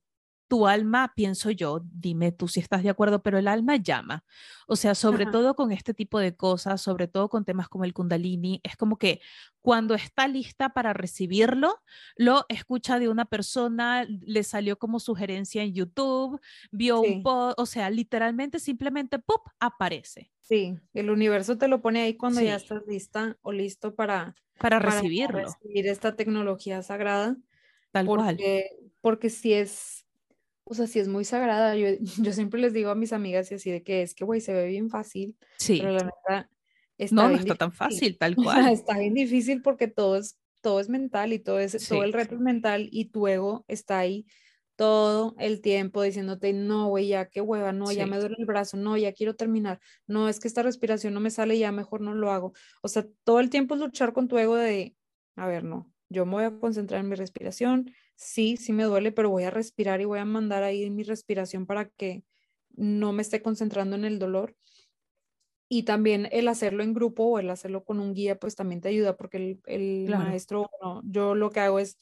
[0.49, 4.25] tu alma, pienso yo, dime tú si estás de acuerdo, pero el alma llama.
[4.67, 7.93] O sea, sobre todo con este tipo de cosas, sobre todo con temas como el
[7.93, 9.21] kundalini, es como que
[9.61, 11.83] cuando está lista para recibirlo,
[12.17, 16.41] lo escucha de una persona, le salió como sugerencia en YouTube,
[16.71, 20.33] vio un post, o sea, literalmente simplemente, ¡pop!, aparece.
[20.41, 24.79] Sí, el universo te lo pone ahí cuando ya estás lista o listo para, para
[24.79, 25.33] recibirlo.
[25.33, 27.37] Para recibir esta tecnología sagrada.
[27.93, 28.39] Tal cual.
[29.01, 30.08] Porque si es
[30.69, 31.77] o sea, sí es muy sagrada.
[31.77, 31.89] Yo,
[32.23, 34.53] yo siempre les digo a mis amigas y así de que es que, güey, se
[34.53, 35.37] ve bien fácil.
[35.59, 35.79] Sí.
[35.79, 36.51] Pero la verdad,
[36.99, 38.73] está no, no está tan fácil, tal cual.
[38.73, 42.35] está bien difícil porque todo es, todo es mental y todo, es, todo el reto
[42.35, 44.27] es mental y tu ego está ahí
[44.79, 48.77] todo el tiempo diciéndote, no, güey, ya qué hueva, no, ya me duele el brazo,
[48.77, 52.15] no, ya quiero terminar, no, es que esta respiración no me sale, ya mejor no
[52.15, 52.53] lo hago.
[52.81, 54.95] O sea, todo el tiempo es luchar con tu ego de,
[55.35, 59.13] a ver, no, yo me voy a concentrar en mi respiración, sí, sí me duele,
[59.13, 62.25] pero voy a respirar y voy a mandar ahí mi respiración para que
[62.75, 64.57] no me esté concentrando en el dolor.
[65.69, 68.89] Y también el hacerlo en grupo o el hacerlo con un guía, pues también te
[68.89, 70.69] ayuda porque el, maestro,
[71.05, 71.99] yo lo que hago es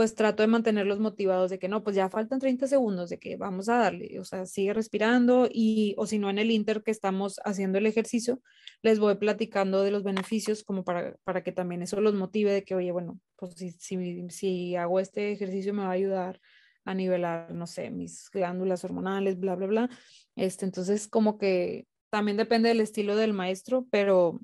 [0.00, 3.36] pues trato de mantenerlos motivados de que no, pues ya faltan 30 segundos, de que
[3.36, 6.90] vamos a darle, o sea, sigue respirando y, o si no, en el inter que
[6.90, 8.40] estamos haciendo el ejercicio,
[8.80, 12.64] les voy platicando de los beneficios como para, para que también eso los motive de
[12.64, 16.40] que, oye, bueno, pues si, si, si hago este ejercicio me va a ayudar
[16.86, 19.90] a nivelar, no sé, mis glándulas hormonales, bla, bla, bla.
[20.34, 24.40] Este, entonces, como que también depende del estilo del maestro, pero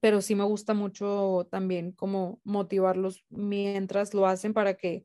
[0.00, 5.04] pero sí me gusta mucho también como motivarlos mientras lo hacen para que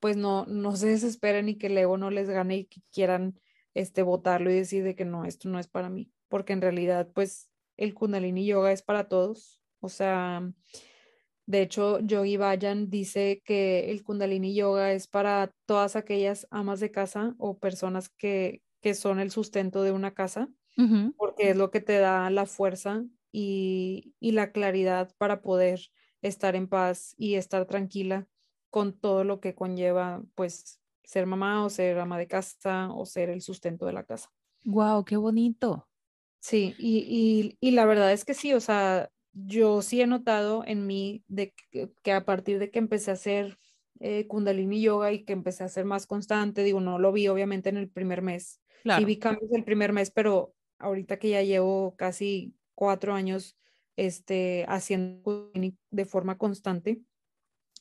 [0.00, 3.40] pues no, no se desesperen y que el ego no les gane y que quieran
[3.74, 7.10] este votarlo y decir de que no, esto no es para mí, porque en realidad
[7.14, 10.52] pues el kundalini yoga es para todos, o sea,
[11.46, 16.90] de hecho Yogi Bayan dice que el kundalini yoga es para todas aquellas amas de
[16.90, 20.48] casa o personas que, que son el sustento de una casa,
[21.16, 25.80] porque es lo que te da la fuerza y, la claridad para poder
[26.22, 28.26] estar en paz y estar tranquila
[28.70, 33.30] con todo lo que conlleva, pues, ser mamá o ser ama de casa o ser
[33.30, 34.30] el sustento de la casa.
[34.64, 35.88] Wow, qué bonito.
[36.40, 41.24] Sí, y, la verdad es que sí, o sea, yo sí he notado en mí
[41.28, 41.54] de
[42.02, 43.58] que, a partir de que empecé a hacer
[44.00, 47.68] eh, Kundalini Yoga y que empecé a ser más constante, digo, no lo vi obviamente
[47.68, 51.96] en el primer mes, sí vi cambios el primer mes, pero ahorita que ya llevo
[51.96, 53.58] casi cuatro años
[53.96, 55.50] este, haciendo
[55.90, 57.00] de forma constante,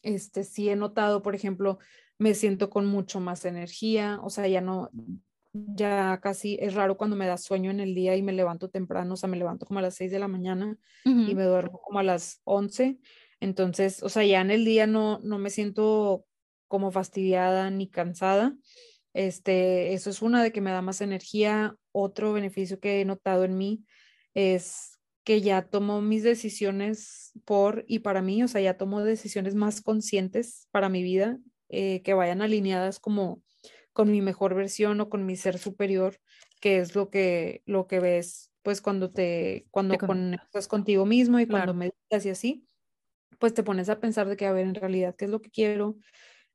[0.02, 1.78] este, sí he notado, por ejemplo,
[2.18, 4.90] me siento con mucho más energía, o sea, ya no,
[5.54, 9.14] ya casi es raro cuando me da sueño en el día y me levanto temprano,
[9.14, 10.76] o sea, me levanto como a las seis de la mañana
[11.06, 12.98] y me duermo como a las once,
[13.40, 16.26] entonces, o sea, ya en el día no, no me siento
[16.68, 18.56] como fastidiada ni cansada.
[19.14, 21.76] Este, eso es una de que me da más energía.
[21.92, 23.84] Otro beneficio que he notado en mí
[24.38, 29.56] es que ya tomo mis decisiones por y para mí, o sea, ya tomo decisiones
[29.56, 33.42] más conscientes para mi vida, eh, que vayan alineadas como
[33.94, 36.20] con mi mejor versión o con mi ser superior,
[36.62, 41.48] que es lo que, lo que ves, pues cuando te, cuando conectas contigo mismo y
[41.48, 42.68] cuando meditas y así,
[43.40, 45.50] pues te pones a pensar de que, a ver, en realidad, ¿qué es lo que
[45.50, 45.98] quiero?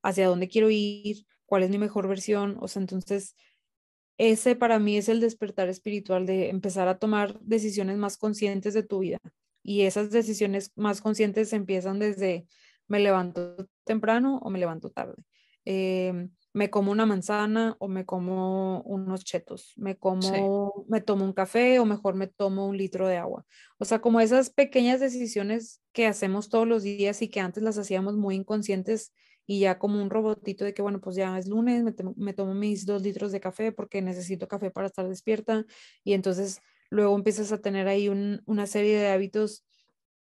[0.02, 1.26] ¿Hacia dónde quiero ir?
[1.46, 2.58] ¿Cuál es mi mejor versión?
[2.60, 3.34] O sea, entonces
[4.18, 8.82] ese para mí es el despertar espiritual de empezar a tomar decisiones más conscientes de
[8.82, 9.18] tu vida.
[9.62, 12.46] Y esas decisiones más conscientes empiezan desde
[12.88, 15.22] me levanto temprano o me levanto tarde.
[15.64, 21.32] Em, me como una manzana o me como unos chetos, me como, me tomo un
[21.32, 23.46] café o mejor me tomo un litro de agua.
[23.78, 27.78] O sea, como esas pequeñas decisiones que hacemos todos los días y que antes las
[27.78, 29.14] hacíamos muy inconscientes
[29.52, 31.84] y ya como un robotito de que, bueno, pues ya es lunes,
[32.16, 35.66] me, tomo mis dos litros de café porque necesito café para estar despierta
[36.04, 39.66] y entonces luego empiezas a tener ahí una serie de hábitos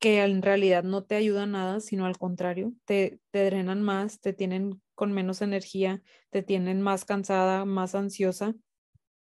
[0.00, 4.32] que en realidad no te ayudan nada, sino al contrario, te, te drenan más, te
[4.32, 8.56] tienen con menos energía, te tienen más cansada, más ansiosa.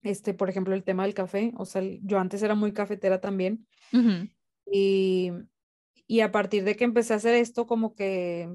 [0.02, 3.66] Este, por ejemplo, el tema del café, o sea, yo antes era muy cafetera también.
[4.70, 5.30] y,
[6.06, 8.50] y a partir de que empecé a hacer esto, como que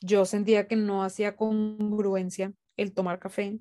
[0.00, 3.58] yo sentía que no hacía congruencia el tomar café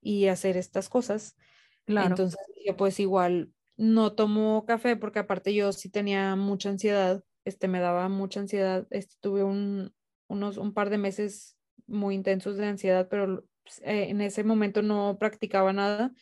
[0.00, 1.36] y hacer estas cosas.
[1.84, 2.08] Claro.
[2.10, 7.66] Entonces yo pues igual no tomo café porque aparte yo sí tenía mucha ansiedad este,
[7.66, 9.94] me daba mucha ansiedad, este, tuve un,
[10.28, 14.82] unos, un par de meses muy intensos de ansiedad, pero pues, eh, en ese momento
[14.82, 16.12] no practicaba nada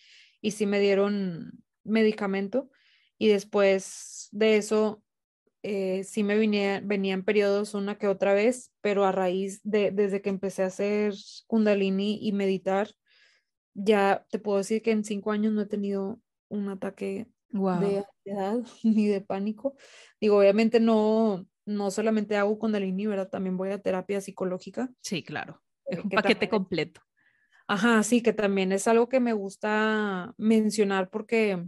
[0.41, 2.71] y sí me dieron medicamento
[3.19, 5.03] y después de eso
[5.69, 10.23] eh, sí me venía, venían periodos una que otra vez, pero a raíz de, desde
[10.23, 11.15] que empecé a hacer
[11.49, 12.91] kundalini y meditar,
[13.75, 18.59] ya te puedo decir que en cinco años no he tenido un ataque de ansiedad
[18.85, 19.75] ni de pánico.
[20.21, 23.29] Digo, obviamente no, no solamente hago kundalini, ¿verdad?
[23.29, 24.89] También voy a terapia psicológica.
[25.01, 25.61] Sí, claro.
[25.85, 27.01] Es un paquete completo.
[27.67, 31.67] Ajá, sí, que también es algo que me gusta mencionar porque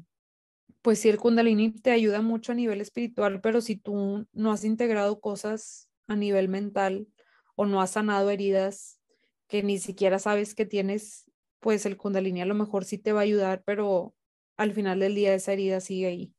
[0.82, 4.64] pues sí, el kundalini te ayuda mucho a nivel espiritual, pero si tú no has
[4.64, 7.08] integrado cosas a nivel mental
[7.56, 9.00] o no has sanado heridas
[9.48, 13.20] que ni siquiera sabes que tienes, pues el kundalini a lo mejor sí te va
[13.20, 14.14] a ayudar, pero
[14.56, 16.34] al final del día esa herida sigue ahí.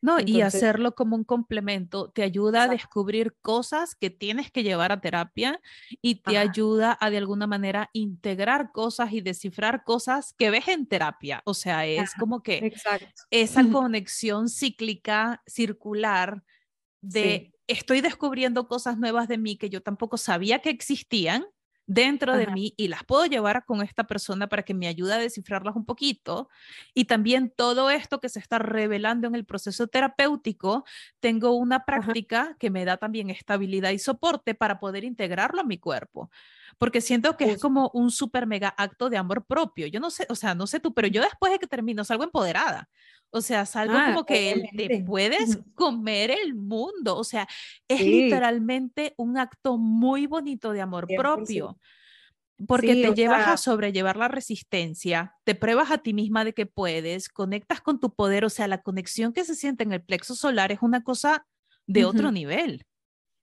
[0.00, 4.92] No, y hacerlo como un complemento te ayuda a descubrir cosas que tienes que llevar
[4.92, 5.60] a terapia
[6.00, 10.86] y te ayuda a de alguna manera integrar cosas y descifrar cosas que ves en
[10.86, 11.42] terapia.
[11.44, 12.72] O sea, es como que
[13.30, 16.44] esa conexión cíclica, circular
[17.00, 21.44] de estoy descubriendo cosas nuevas de mí que yo tampoco sabía que existían
[21.88, 25.18] dentro de mí y las puedo llevar con esta persona para que me ayude a
[25.18, 26.48] descifrarlas un poquito.
[26.94, 30.84] Y también todo esto que se está revelando en el proceso terapéutico,
[31.20, 35.78] tengo una práctica que me da también estabilidad y soporte para poder integrarlo a mi
[35.78, 36.30] cuerpo.
[36.76, 39.86] Porque siento que es como un super mega acto de amor propio.
[39.86, 42.24] Yo no sé, o sea, no sé tú, pero yo después de que termino salgo
[42.24, 42.88] empoderada.
[43.30, 47.16] O sea, salgo ah, como que te puedes comer el mundo.
[47.16, 47.46] O sea,
[47.86, 51.78] es literalmente un acto muy bonito de amor propio.
[52.66, 57.28] Porque te llevas a sobrellevar la resistencia, te pruebas a ti misma de que puedes,
[57.28, 60.72] conectas con tu poder, o sea, la conexión que se siente en el plexo solar
[60.72, 61.46] es una cosa
[61.86, 62.84] de otro nivel.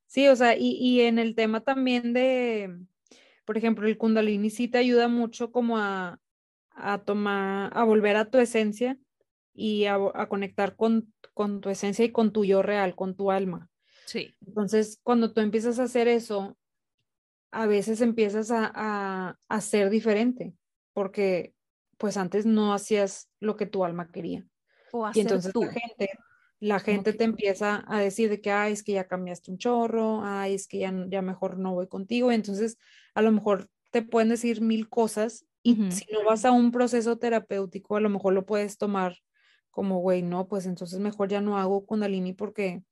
[0.08, 2.78] Sí, o sea, y, y, en el tema también de,
[3.46, 6.20] por ejemplo, el kundalini sí te ayuda mucho como a,
[6.72, 8.98] a tomar, a volver a tu esencia
[9.54, 13.70] y a, conectar con, con, tu esencia y con tu yo real, con tu alma.
[14.06, 14.36] Sí.
[14.46, 16.58] Entonces, cuando tú empiezas a hacer eso,
[17.52, 20.54] a veces empiezas a, a, ser diferente,
[20.94, 21.54] porque
[21.98, 24.46] pues antes no hacías lo que tu alma quería.
[25.14, 26.10] y entonces la gente,
[26.60, 30.22] la gente te empieza a decir de que, ay, es que ya cambiaste un chorro,
[30.24, 32.32] ay, es que ya, ya mejor no voy contigo.
[32.32, 32.78] entonces,
[33.14, 37.18] a lo mejor te pueden decir mil cosas y si no vas a un proceso
[37.18, 39.18] terapéutico, a lo mejor lo puedes tomar
[39.72, 42.84] como, güey, no, pues entonces mejor ya no hago kundalini porque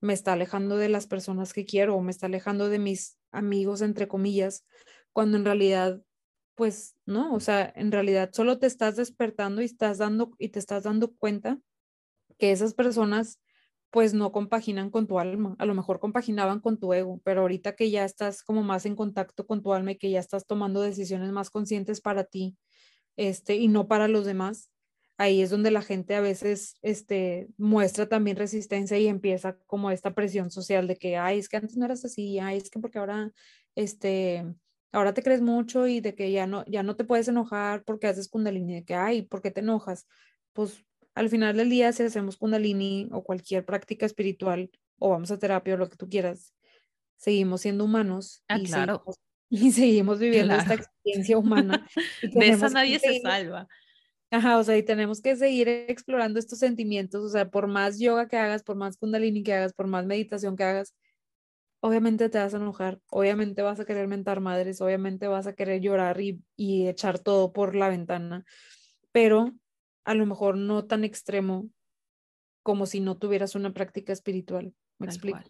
[0.00, 3.80] me está alejando de las personas que quiero o me está alejando de mis amigos,
[3.80, 4.66] entre comillas,
[5.12, 6.02] cuando en realidad,
[6.54, 10.58] pues no, o sea, en realidad solo te estás despertando y estás dando y te
[10.58, 11.58] estás dando cuenta
[12.38, 13.40] que esas personas
[13.90, 17.74] pues no compaginan con tu alma, a lo mejor compaginaban con tu ego, pero ahorita
[17.74, 20.82] que ya estás como más en contacto con tu alma y que ya estás tomando
[20.82, 22.56] decisiones más conscientes para ti,
[23.16, 24.70] este, y no para los demás,
[25.18, 30.14] ahí es donde la gente a veces este, muestra también resistencia y empieza como esta
[30.14, 32.98] presión social de que, ay, es que antes no eras así, ay, es que porque
[32.98, 33.32] ahora,
[33.74, 34.44] este,
[34.92, 38.06] ahora te crees mucho y de que ya no, ya no te puedes enojar porque
[38.06, 40.06] haces kundalini, de que, ay, ¿por qué te enojas?
[40.52, 40.84] Pues
[41.18, 45.74] al final del día, si hacemos kundalini o cualquier práctica espiritual o vamos a terapia
[45.74, 46.54] o lo que tú quieras,
[47.16, 48.44] seguimos siendo humanos.
[48.46, 49.02] Ah, y claro.
[49.04, 49.18] Seguimos,
[49.50, 51.88] y seguimos viviendo esta experiencia humana.
[52.22, 53.66] de eso nadie se salva.
[54.30, 58.28] Ajá, o sea, y tenemos que seguir explorando estos sentimientos, o sea, por más yoga
[58.28, 60.94] que hagas, por más kundalini que hagas, por más meditación que hagas,
[61.80, 65.80] obviamente te vas a enojar, obviamente vas a querer mentar madres, obviamente vas a querer
[65.80, 68.44] llorar y, y echar todo por la ventana,
[69.10, 69.54] pero
[70.08, 71.68] a lo mejor no tan extremo
[72.62, 74.74] como si no tuvieras una práctica espiritual.
[74.98, 75.40] ¿Me explico?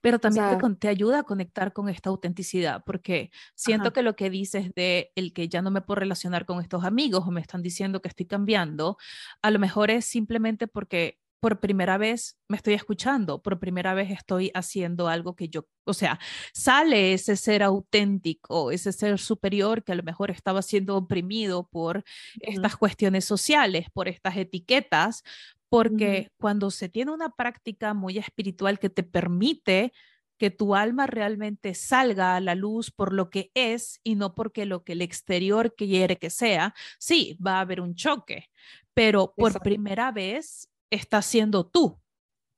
[0.00, 4.72] Pero también te, ayuda a conectar con esta autenticidad, porque siento que lo que dices
[4.76, 8.00] de el que ya no me puedo relacionar con estos amigos o me están diciendo
[8.00, 8.98] que estoy cambiando,
[9.40, 14.12] a lo mejor es simplemente porque por primera vez me estoy escuchando, por primera vez
[14.12, 16.20] estoy haciendo algo que yo, o sea,
[16.54, 22.04] sale ese ser auténtico, ese ser superior que a lo mejor estaba siendo oprimido por
[22.38, 25.24] estas cuestiones sociales, por estas etiquetas,
[25.68, 29.92] porque cuando se tiene una práctica muy espiritual que te permite
[30.38, 34.64] que tu alma realmente salga a la luz por lo que es y no porque
[34.64, 38.48] lo que el exterior quiere que sea, sí, va a haber un choque,
[38.94, 42.00] pero por primera vez estás siendo tú,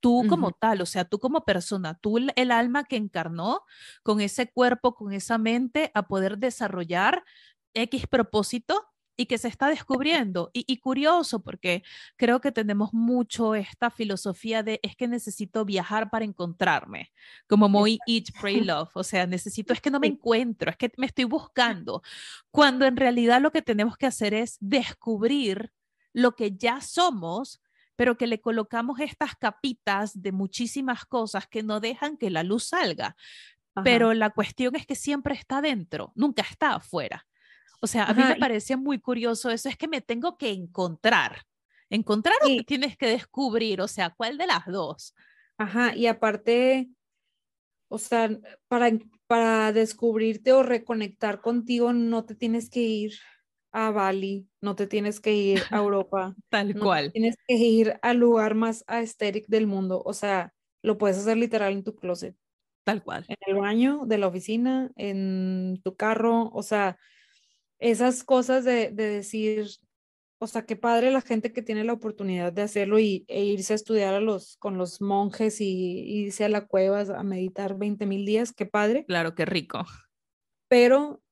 [0.00, 3.62] tú como tal, o sea, tú como persona, tú el alma que encarnó
[4.02, 7.24] con ese cuerpo, con esa mente a poder desarrollar
[7.72, 8.84] X propósito
[9.16, 10.50] y que se está descubriendo.
[10.52, 11.82] Y, curioso porque
[12.16, 17.12] creo que tenemos mucho esta filosofía de es que necesito viajar para encontrarme,
[17.46, 20.92] como muy Eat, Pray, Love, o sea, necesito, es que no me encuentro, es que
[20.96, 22.02] me estoy buscando,
[22.50, 25.72] cuando en realidad lo que tenemos que hacer es descubrir
[26.12, 27.60] lo que ya somos
[27.96, 32.64] pero que le colocamos estas capitas de muchísimas cosas que no dejan que la luz
[32.64, 33.16] salga.
[33.82, 37.26] Pero la cuestión es que siempre está dentro, nunca está afuera.
[37.80, 41.42] O sea, a mí me parece muy curioso eso, es que me tengo que encontrar.
[41.90, 45.14] Encontrar o que tienes que descubrir, o sea, ¿cuál de las dos?
[45.58, 46.88] Ajá, y aparte,
[47.88, 48.30] o sea,
[48.68, 48.90] para,
[49.26, 53.14] para descubrirte o reconectar contigo no te tienes que ir
[53.74, 56.34] a Bali, no te tienes que ir a Europa.
[56.48, 57.12] Tal cual.
[57.12, 61.72] tienes que ir al lugar más aesthetic del mundo, o sea, lo puedes hacer literal
[61.72, 62.36] en tu closet.
[62.84, 63.24] Tal cual.
[63.28, 66.98] En el baño de la oficina, en tu carro, o sea,
[67.78, 69.66] esas cosas de, decir,
[70.38, 73.72] o sea, qué padre la gente que tiene la oportunidad de hacerlo y, e irse
[73.72, 78.06] a estudiar a los, con los monjes y, irse a la cueva a meditar 20
[78.06, 79.04] mil días, qué padre.
[79.06, 79.84] Claro, qué rico.
[80.68, 81.22] Pero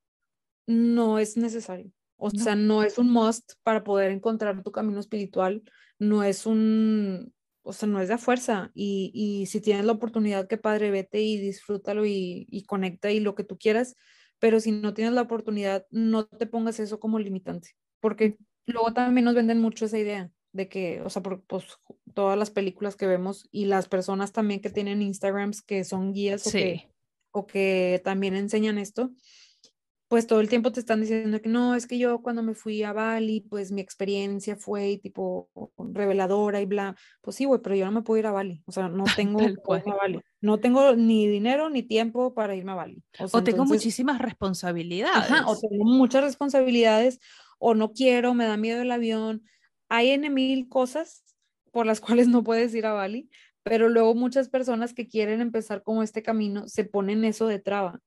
[0.67, 1.93] no es necesario.
[2.25, 5.63] O sea, no es un must para poder encontrar tu camino espiritual,
[5.99, 8.71] no es un, o sea, no es de fuerza.
[8.75, 13.21] Y, y si tienes la oportunidad, qué padre, vete y disfrútalo y, y conecta y
[13.21, 13.97] lo que tú quieras
[14.43, 19.25] pero si no tienes la oportunidad, no te pongas eso como limitante, porque luego también
[19.25, 21.65] nos venden mucho esa idea de que, o sea, por, pues
[22.13, 26.45] todas las películas que vemos y las personas también que tienen Instagrams que son guías
[26.49, 26.91] o, que,
[27.31, 29.13] o que también enseñan esto,
[30.13, 32.83] pues todo el tiempo te están diciendo que no, es que yo cuando me fui
[32.83, 35.49] a Bali, pues mi experiencia fue tipo
[35.79, 36.95] reveladora y bla.
[37.23, 38.63] Pues sí, güey, pero yo no me puedo ir a Bali.
[38.67, 40.21] O sea, no tengo a Bali.
[40.43, 43.03] No tengo ni dinero ni tiempo para irme a Bali.
[43.33, 45.31] O, tengo muchísimas responsabilidades.
[45.31, 47.19] Ajá, o tengo muchas responsabilidades,
[47.59, 49.43] o no quiero, me da miedo el avión.
[49.89, 51.25] Hay en mil cosas
[51.71, 53.31] por las cuales no puedes ir a Bali,
[53.63, 58.03] pero luego muchas personas que quieren empezar como este camino se ponen eso de traba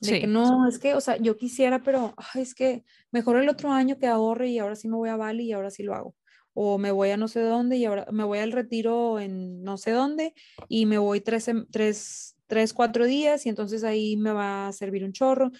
[0.00, 3.70] de que no, es que, o sea, yo quisiera, pero es que mejor el otro
[3.72, 6.14] año que ahorre y ahora sí me voy a Bali y ahora sí lo hago.
[6.54, 9.76] O me voy a no sé dónde y ahora me voy al retiro en no
[9.76, 10.34] sé dónde
[10.68, 15.04] y me voy tres, tres, tres, cuatro días y entonces ahí me va a servir
[15.04, 15.50] un chorro.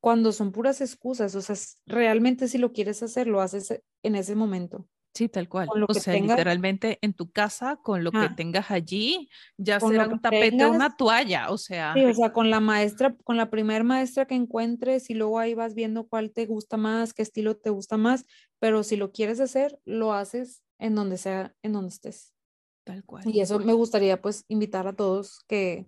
[0.00, 1.56] Cuando son puras excusas, o sea,
[1.86, 4.88] realmente si lo quieres hacer, lo haces en ese momento.
[5.14, 5.68] Sí, tal cual.
[5.86, 10.64] O sea, literalmente en tu casa, con lo que tengas allí, ya sea un tapete
[10.64, 11.94] o una toalla, o sea.
[11.94, 15.54] Sí, o sea, con la maestra, con la primer maestra que encuentres y luego ahí
[15.54, 18.26] vas viendo cuál te gusta más, qué estilo te gusta más,
[18.58, 22.34] pero si lo quieres hacer, lo haces en donde sea, en donde estés.
[22.82, 23.22] Tal cual.
[23.24, 25.86] Y eso me gustaría pues invitar a todos que,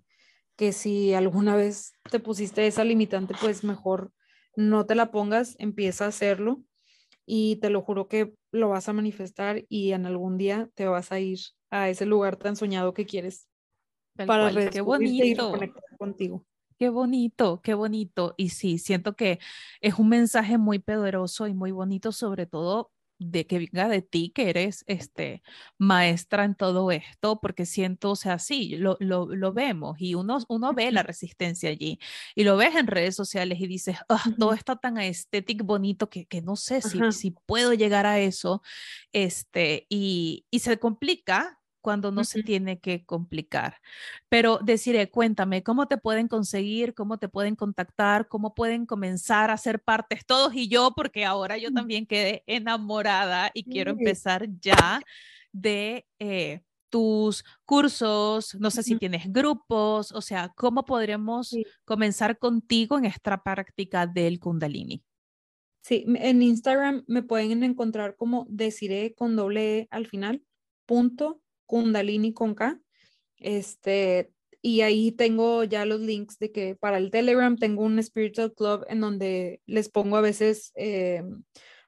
[0.55, 4.12] que si alguna vez te pusiste esa limitante, pues mejor
[4.55, 6.62] no te la pongas, empieza a hacerlo
[7.27, 11.12] y te lo juro que lo vas a manifestar y en algún día te vas
[11.12, 13.49] a ir a ese lugar tan soñado que quieres
[14.24, 15.51] para qué bonito.
[15.51, 16.47] conectar contigo.
[16.79, 18.35] Qué bonito, qué bonito.
[18.37, 19.39] Y sí, siento que
[19.81, 24.31] es un mensaje muy poderoso y muy bonito, sobre todo de que venga de ti,
[24.35, 25.43] que eres este,
[25.79, 30.39] maestra en todo esto, porque siento, o sea, sí, lo, lo, lo vemos y uno,
[30.49, 31.99] uno ve la resistencia allí
[32.35, 36.27] y lo ves en redes sociales y dices, ah, todo está tan estético, bonito, que,
[36.27, 38.62] que no sé si, si puedo llegar a eso,
[39.12, 41.55] este, y, y se complica
[41.87, 43.76] cuando no se tiene que complicar.
[44.28, 46.95] Pero deciré, cuéntame, ¿cómo te pueden conseguir?
[46.95, 48.26] ¿Cómo te pueden contactar?
[48.26, 50.95] ¿Cómo pueden comenzar a ser partes todos y yo?
[50.97, 55.01] Porque ahora yo también quedé enamorada y quiero empezar ya
[55.53, 56.05] de...
[56.18, 63.07] Eh, tus cursos, no sé si tienes grupos, o sea, ¿cómo podremos comenzar contigo en
[63.07, 65.03] esta práctica del Kundalini?
[65.82, 70.43] Sí, en Instagram me pueden encontrar como deciré con doble E al final,
[70.87, 72.57] punto Kundalini con.
[73.39, 78.53] Este, y ahí tengo ya los links de que para el Telegram tengo un Spiritual
[78.55, 81.23] Club en donde les pongo a veces eh,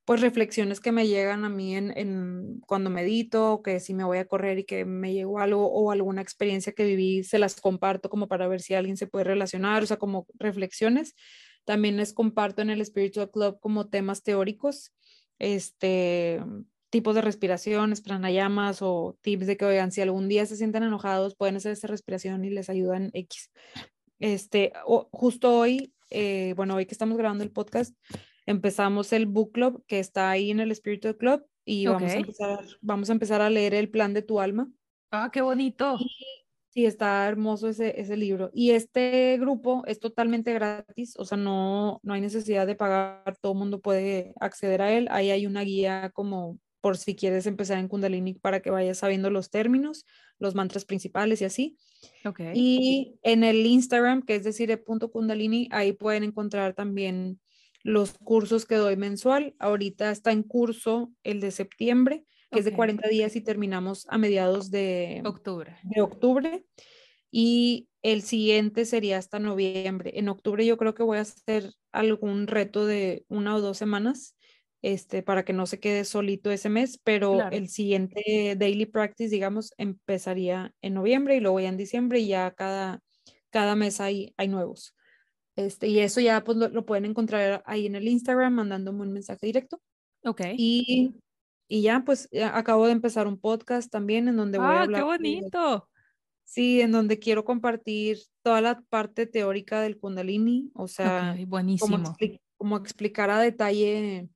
[0.04, 4.26] pues reflexiones que me llegan a mí en, cuando medito, que si me voy a
[4.26, 8.26] correr y que me llegó algo o alguna experiencia que viví, se las comparto como
[8.26, 11.14] para ver si alguien se puede relacionar, o sea, como reflexiones.
[11.66, 14.94] También les comparto en el Spiritual Club como temas teóricos,
[15.38, 16.40] este,
[16.90, 21.34] tipos de respiraciones, pranayamas o tips de que, oigan, si algún día se sienten enojados,
[21.34, 23.50] pueden hacer esta respiración y les ayudan X.
[24.18, 24.72] Este,
[25.12, 27.94] justo hoy, eh, bueno, hoy que estamos grabando el podcast,
[28.46, 32.64] empezamos el book club que está ahí en el Spiritual Club y vamos, a empezar,
[32.80, 34.70] vamos a empezar a leer el plan de tu alma.
[35.10, 35.98] Ah, qué bonito.
[36.70, 38.50] Sí, está hermoso ese, ese libro.
[38.52, 43.52] Y este grupo es totalmente gratis, o sea, no, no hay necesidad de pagar, todo
[43.52, 45.08] el mundo puede acceder a él.
[45.10, 49.30] Ahí hay una guía como por si quieres empezar en Kundalini para que vayas sabiendo
[49.30, 50.06] los términos,
[50.38, 51.78] los mantras principales y así.
[52.24, 52.52] Okay.
[52.54, 57.40] Y en el Instagram, que es decir, punto Kundalini, ahí pueden encontrar también
[57.82, 59.54] los cursos que doy mensual.
[59.58, 64.18] Ahorita está en curso el de septiembre, que es de 40 días y terminamos a
[64.18, 65.76] mediados de octubre.
[65.82, 66.64] de octubre.
[67.30, 70.12] Y el siguiente sería hasta noviembre.
[70.14, 74.37] En octubre yo creo que voy a hacer algún reto de una o dos semanas
[74.82, 79.72] este, para que no se quede solito ese mes, pero el siguiente daily practice, digamos,
[79.76, 83.00] empezaría en noviembre y luego ya en diciembre y ya cada,
[83.50, 84.94] cada mes hay, hay nuevos.
[85.56, 89.46] Este, y eso ya pues lo, pueden encontrar ahí en el Instagram mandándome un mensaje
[89.46, 89.80] directo.
[90.24, 90.42] Ok.
[90.56, 91.16] Y,
[91.66, 95.00] y ya pues acabo de empezar un podcast también en donde voy a ¡Ah, hablar.
[95.00, 95.88] qué bonito!
[96.48, 102.16] sí, en donde quiero compartir toda la parte teórica del Kundalini, o sea, buenísimo.
[102.56, 104.30] como explicar a detalle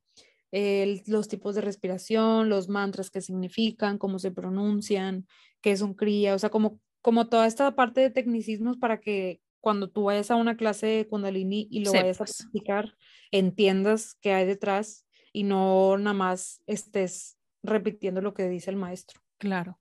[0.52, 5.26] los tipos de respiración, los mantras que significan, cómo se pronuncian,
[5.62, 9.40] qué es un kriya, o sea, como, como toda esta parte de tecnicismos para que
[9.60, 12.96] cuando tú vayas a una clase de Kundalini y lo vayas a practicar,
[13.30, 19.22] entiendas qué hay detrás y no nada más estés repitiendo lo que dice el maestro.
[19.38, 19.78] Claro.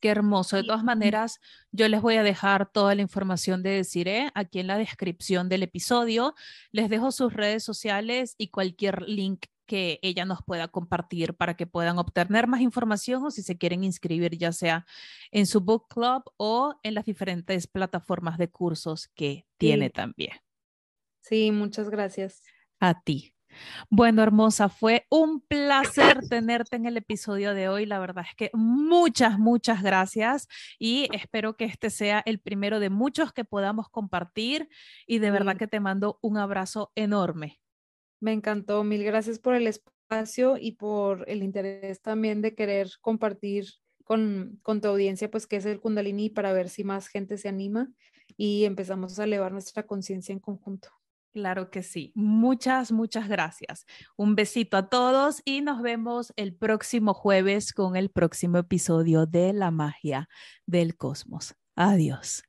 [0.00, 0.56] Qué hermoso.
[0.56, 1.40] De todas maneras,
[1.72, 5.64] yo les voy a dejar toda la información de Desiree aquí en la descripción del
[5.64, 6.34] episodio.
[6.70, 11.68] Les dejo sus redes sociales y cualquier link que ella nos pueda compartir para que
[11.68, 14.86] puedan obtener más información o si se quieren inscribir ya sea
[15.30, 20.38] en su book club o en las diferentes plataformas de cursos que tiene también.
[21.20, 22.42] Sí, muchas gracias.
[22.80, 23.34] A ti.
[23.90, 27.86] Bueno, hermosa, fue un placer tenerte en el episodio de hoy.
[27.86, 30.48] La verdad es que muchas, muchas gracias
[30.78, 34.68] y espero que este sea el primero de muchos que podamos compartir
[35.06, 37.60] y de verdad que te mando un abrazo enorme.
[38.20, 43.66] Me encantó, mil gracias por el espacio y por el interés también de querer compartir
[44.04, 47.48] con, con, tu audiencia, pues, qué es el Kundalini para ver si más gente se
[47.48, 47.88] anima
[48.36, 50.88] y empezamos a elevar nuestra conciencia en conjunto.
[51.32, 52.12] Claro que sí.
[52.14, 53.84] Muchas, muchas gracias.
[54.16, 59.52] Un besito a todos y nos vemos el próximo jueves con el próximo episodio de
[59.52, 60.28] La magia
[60.66, 61.54] del cosmos.
[61.76, 62.42] Adiós.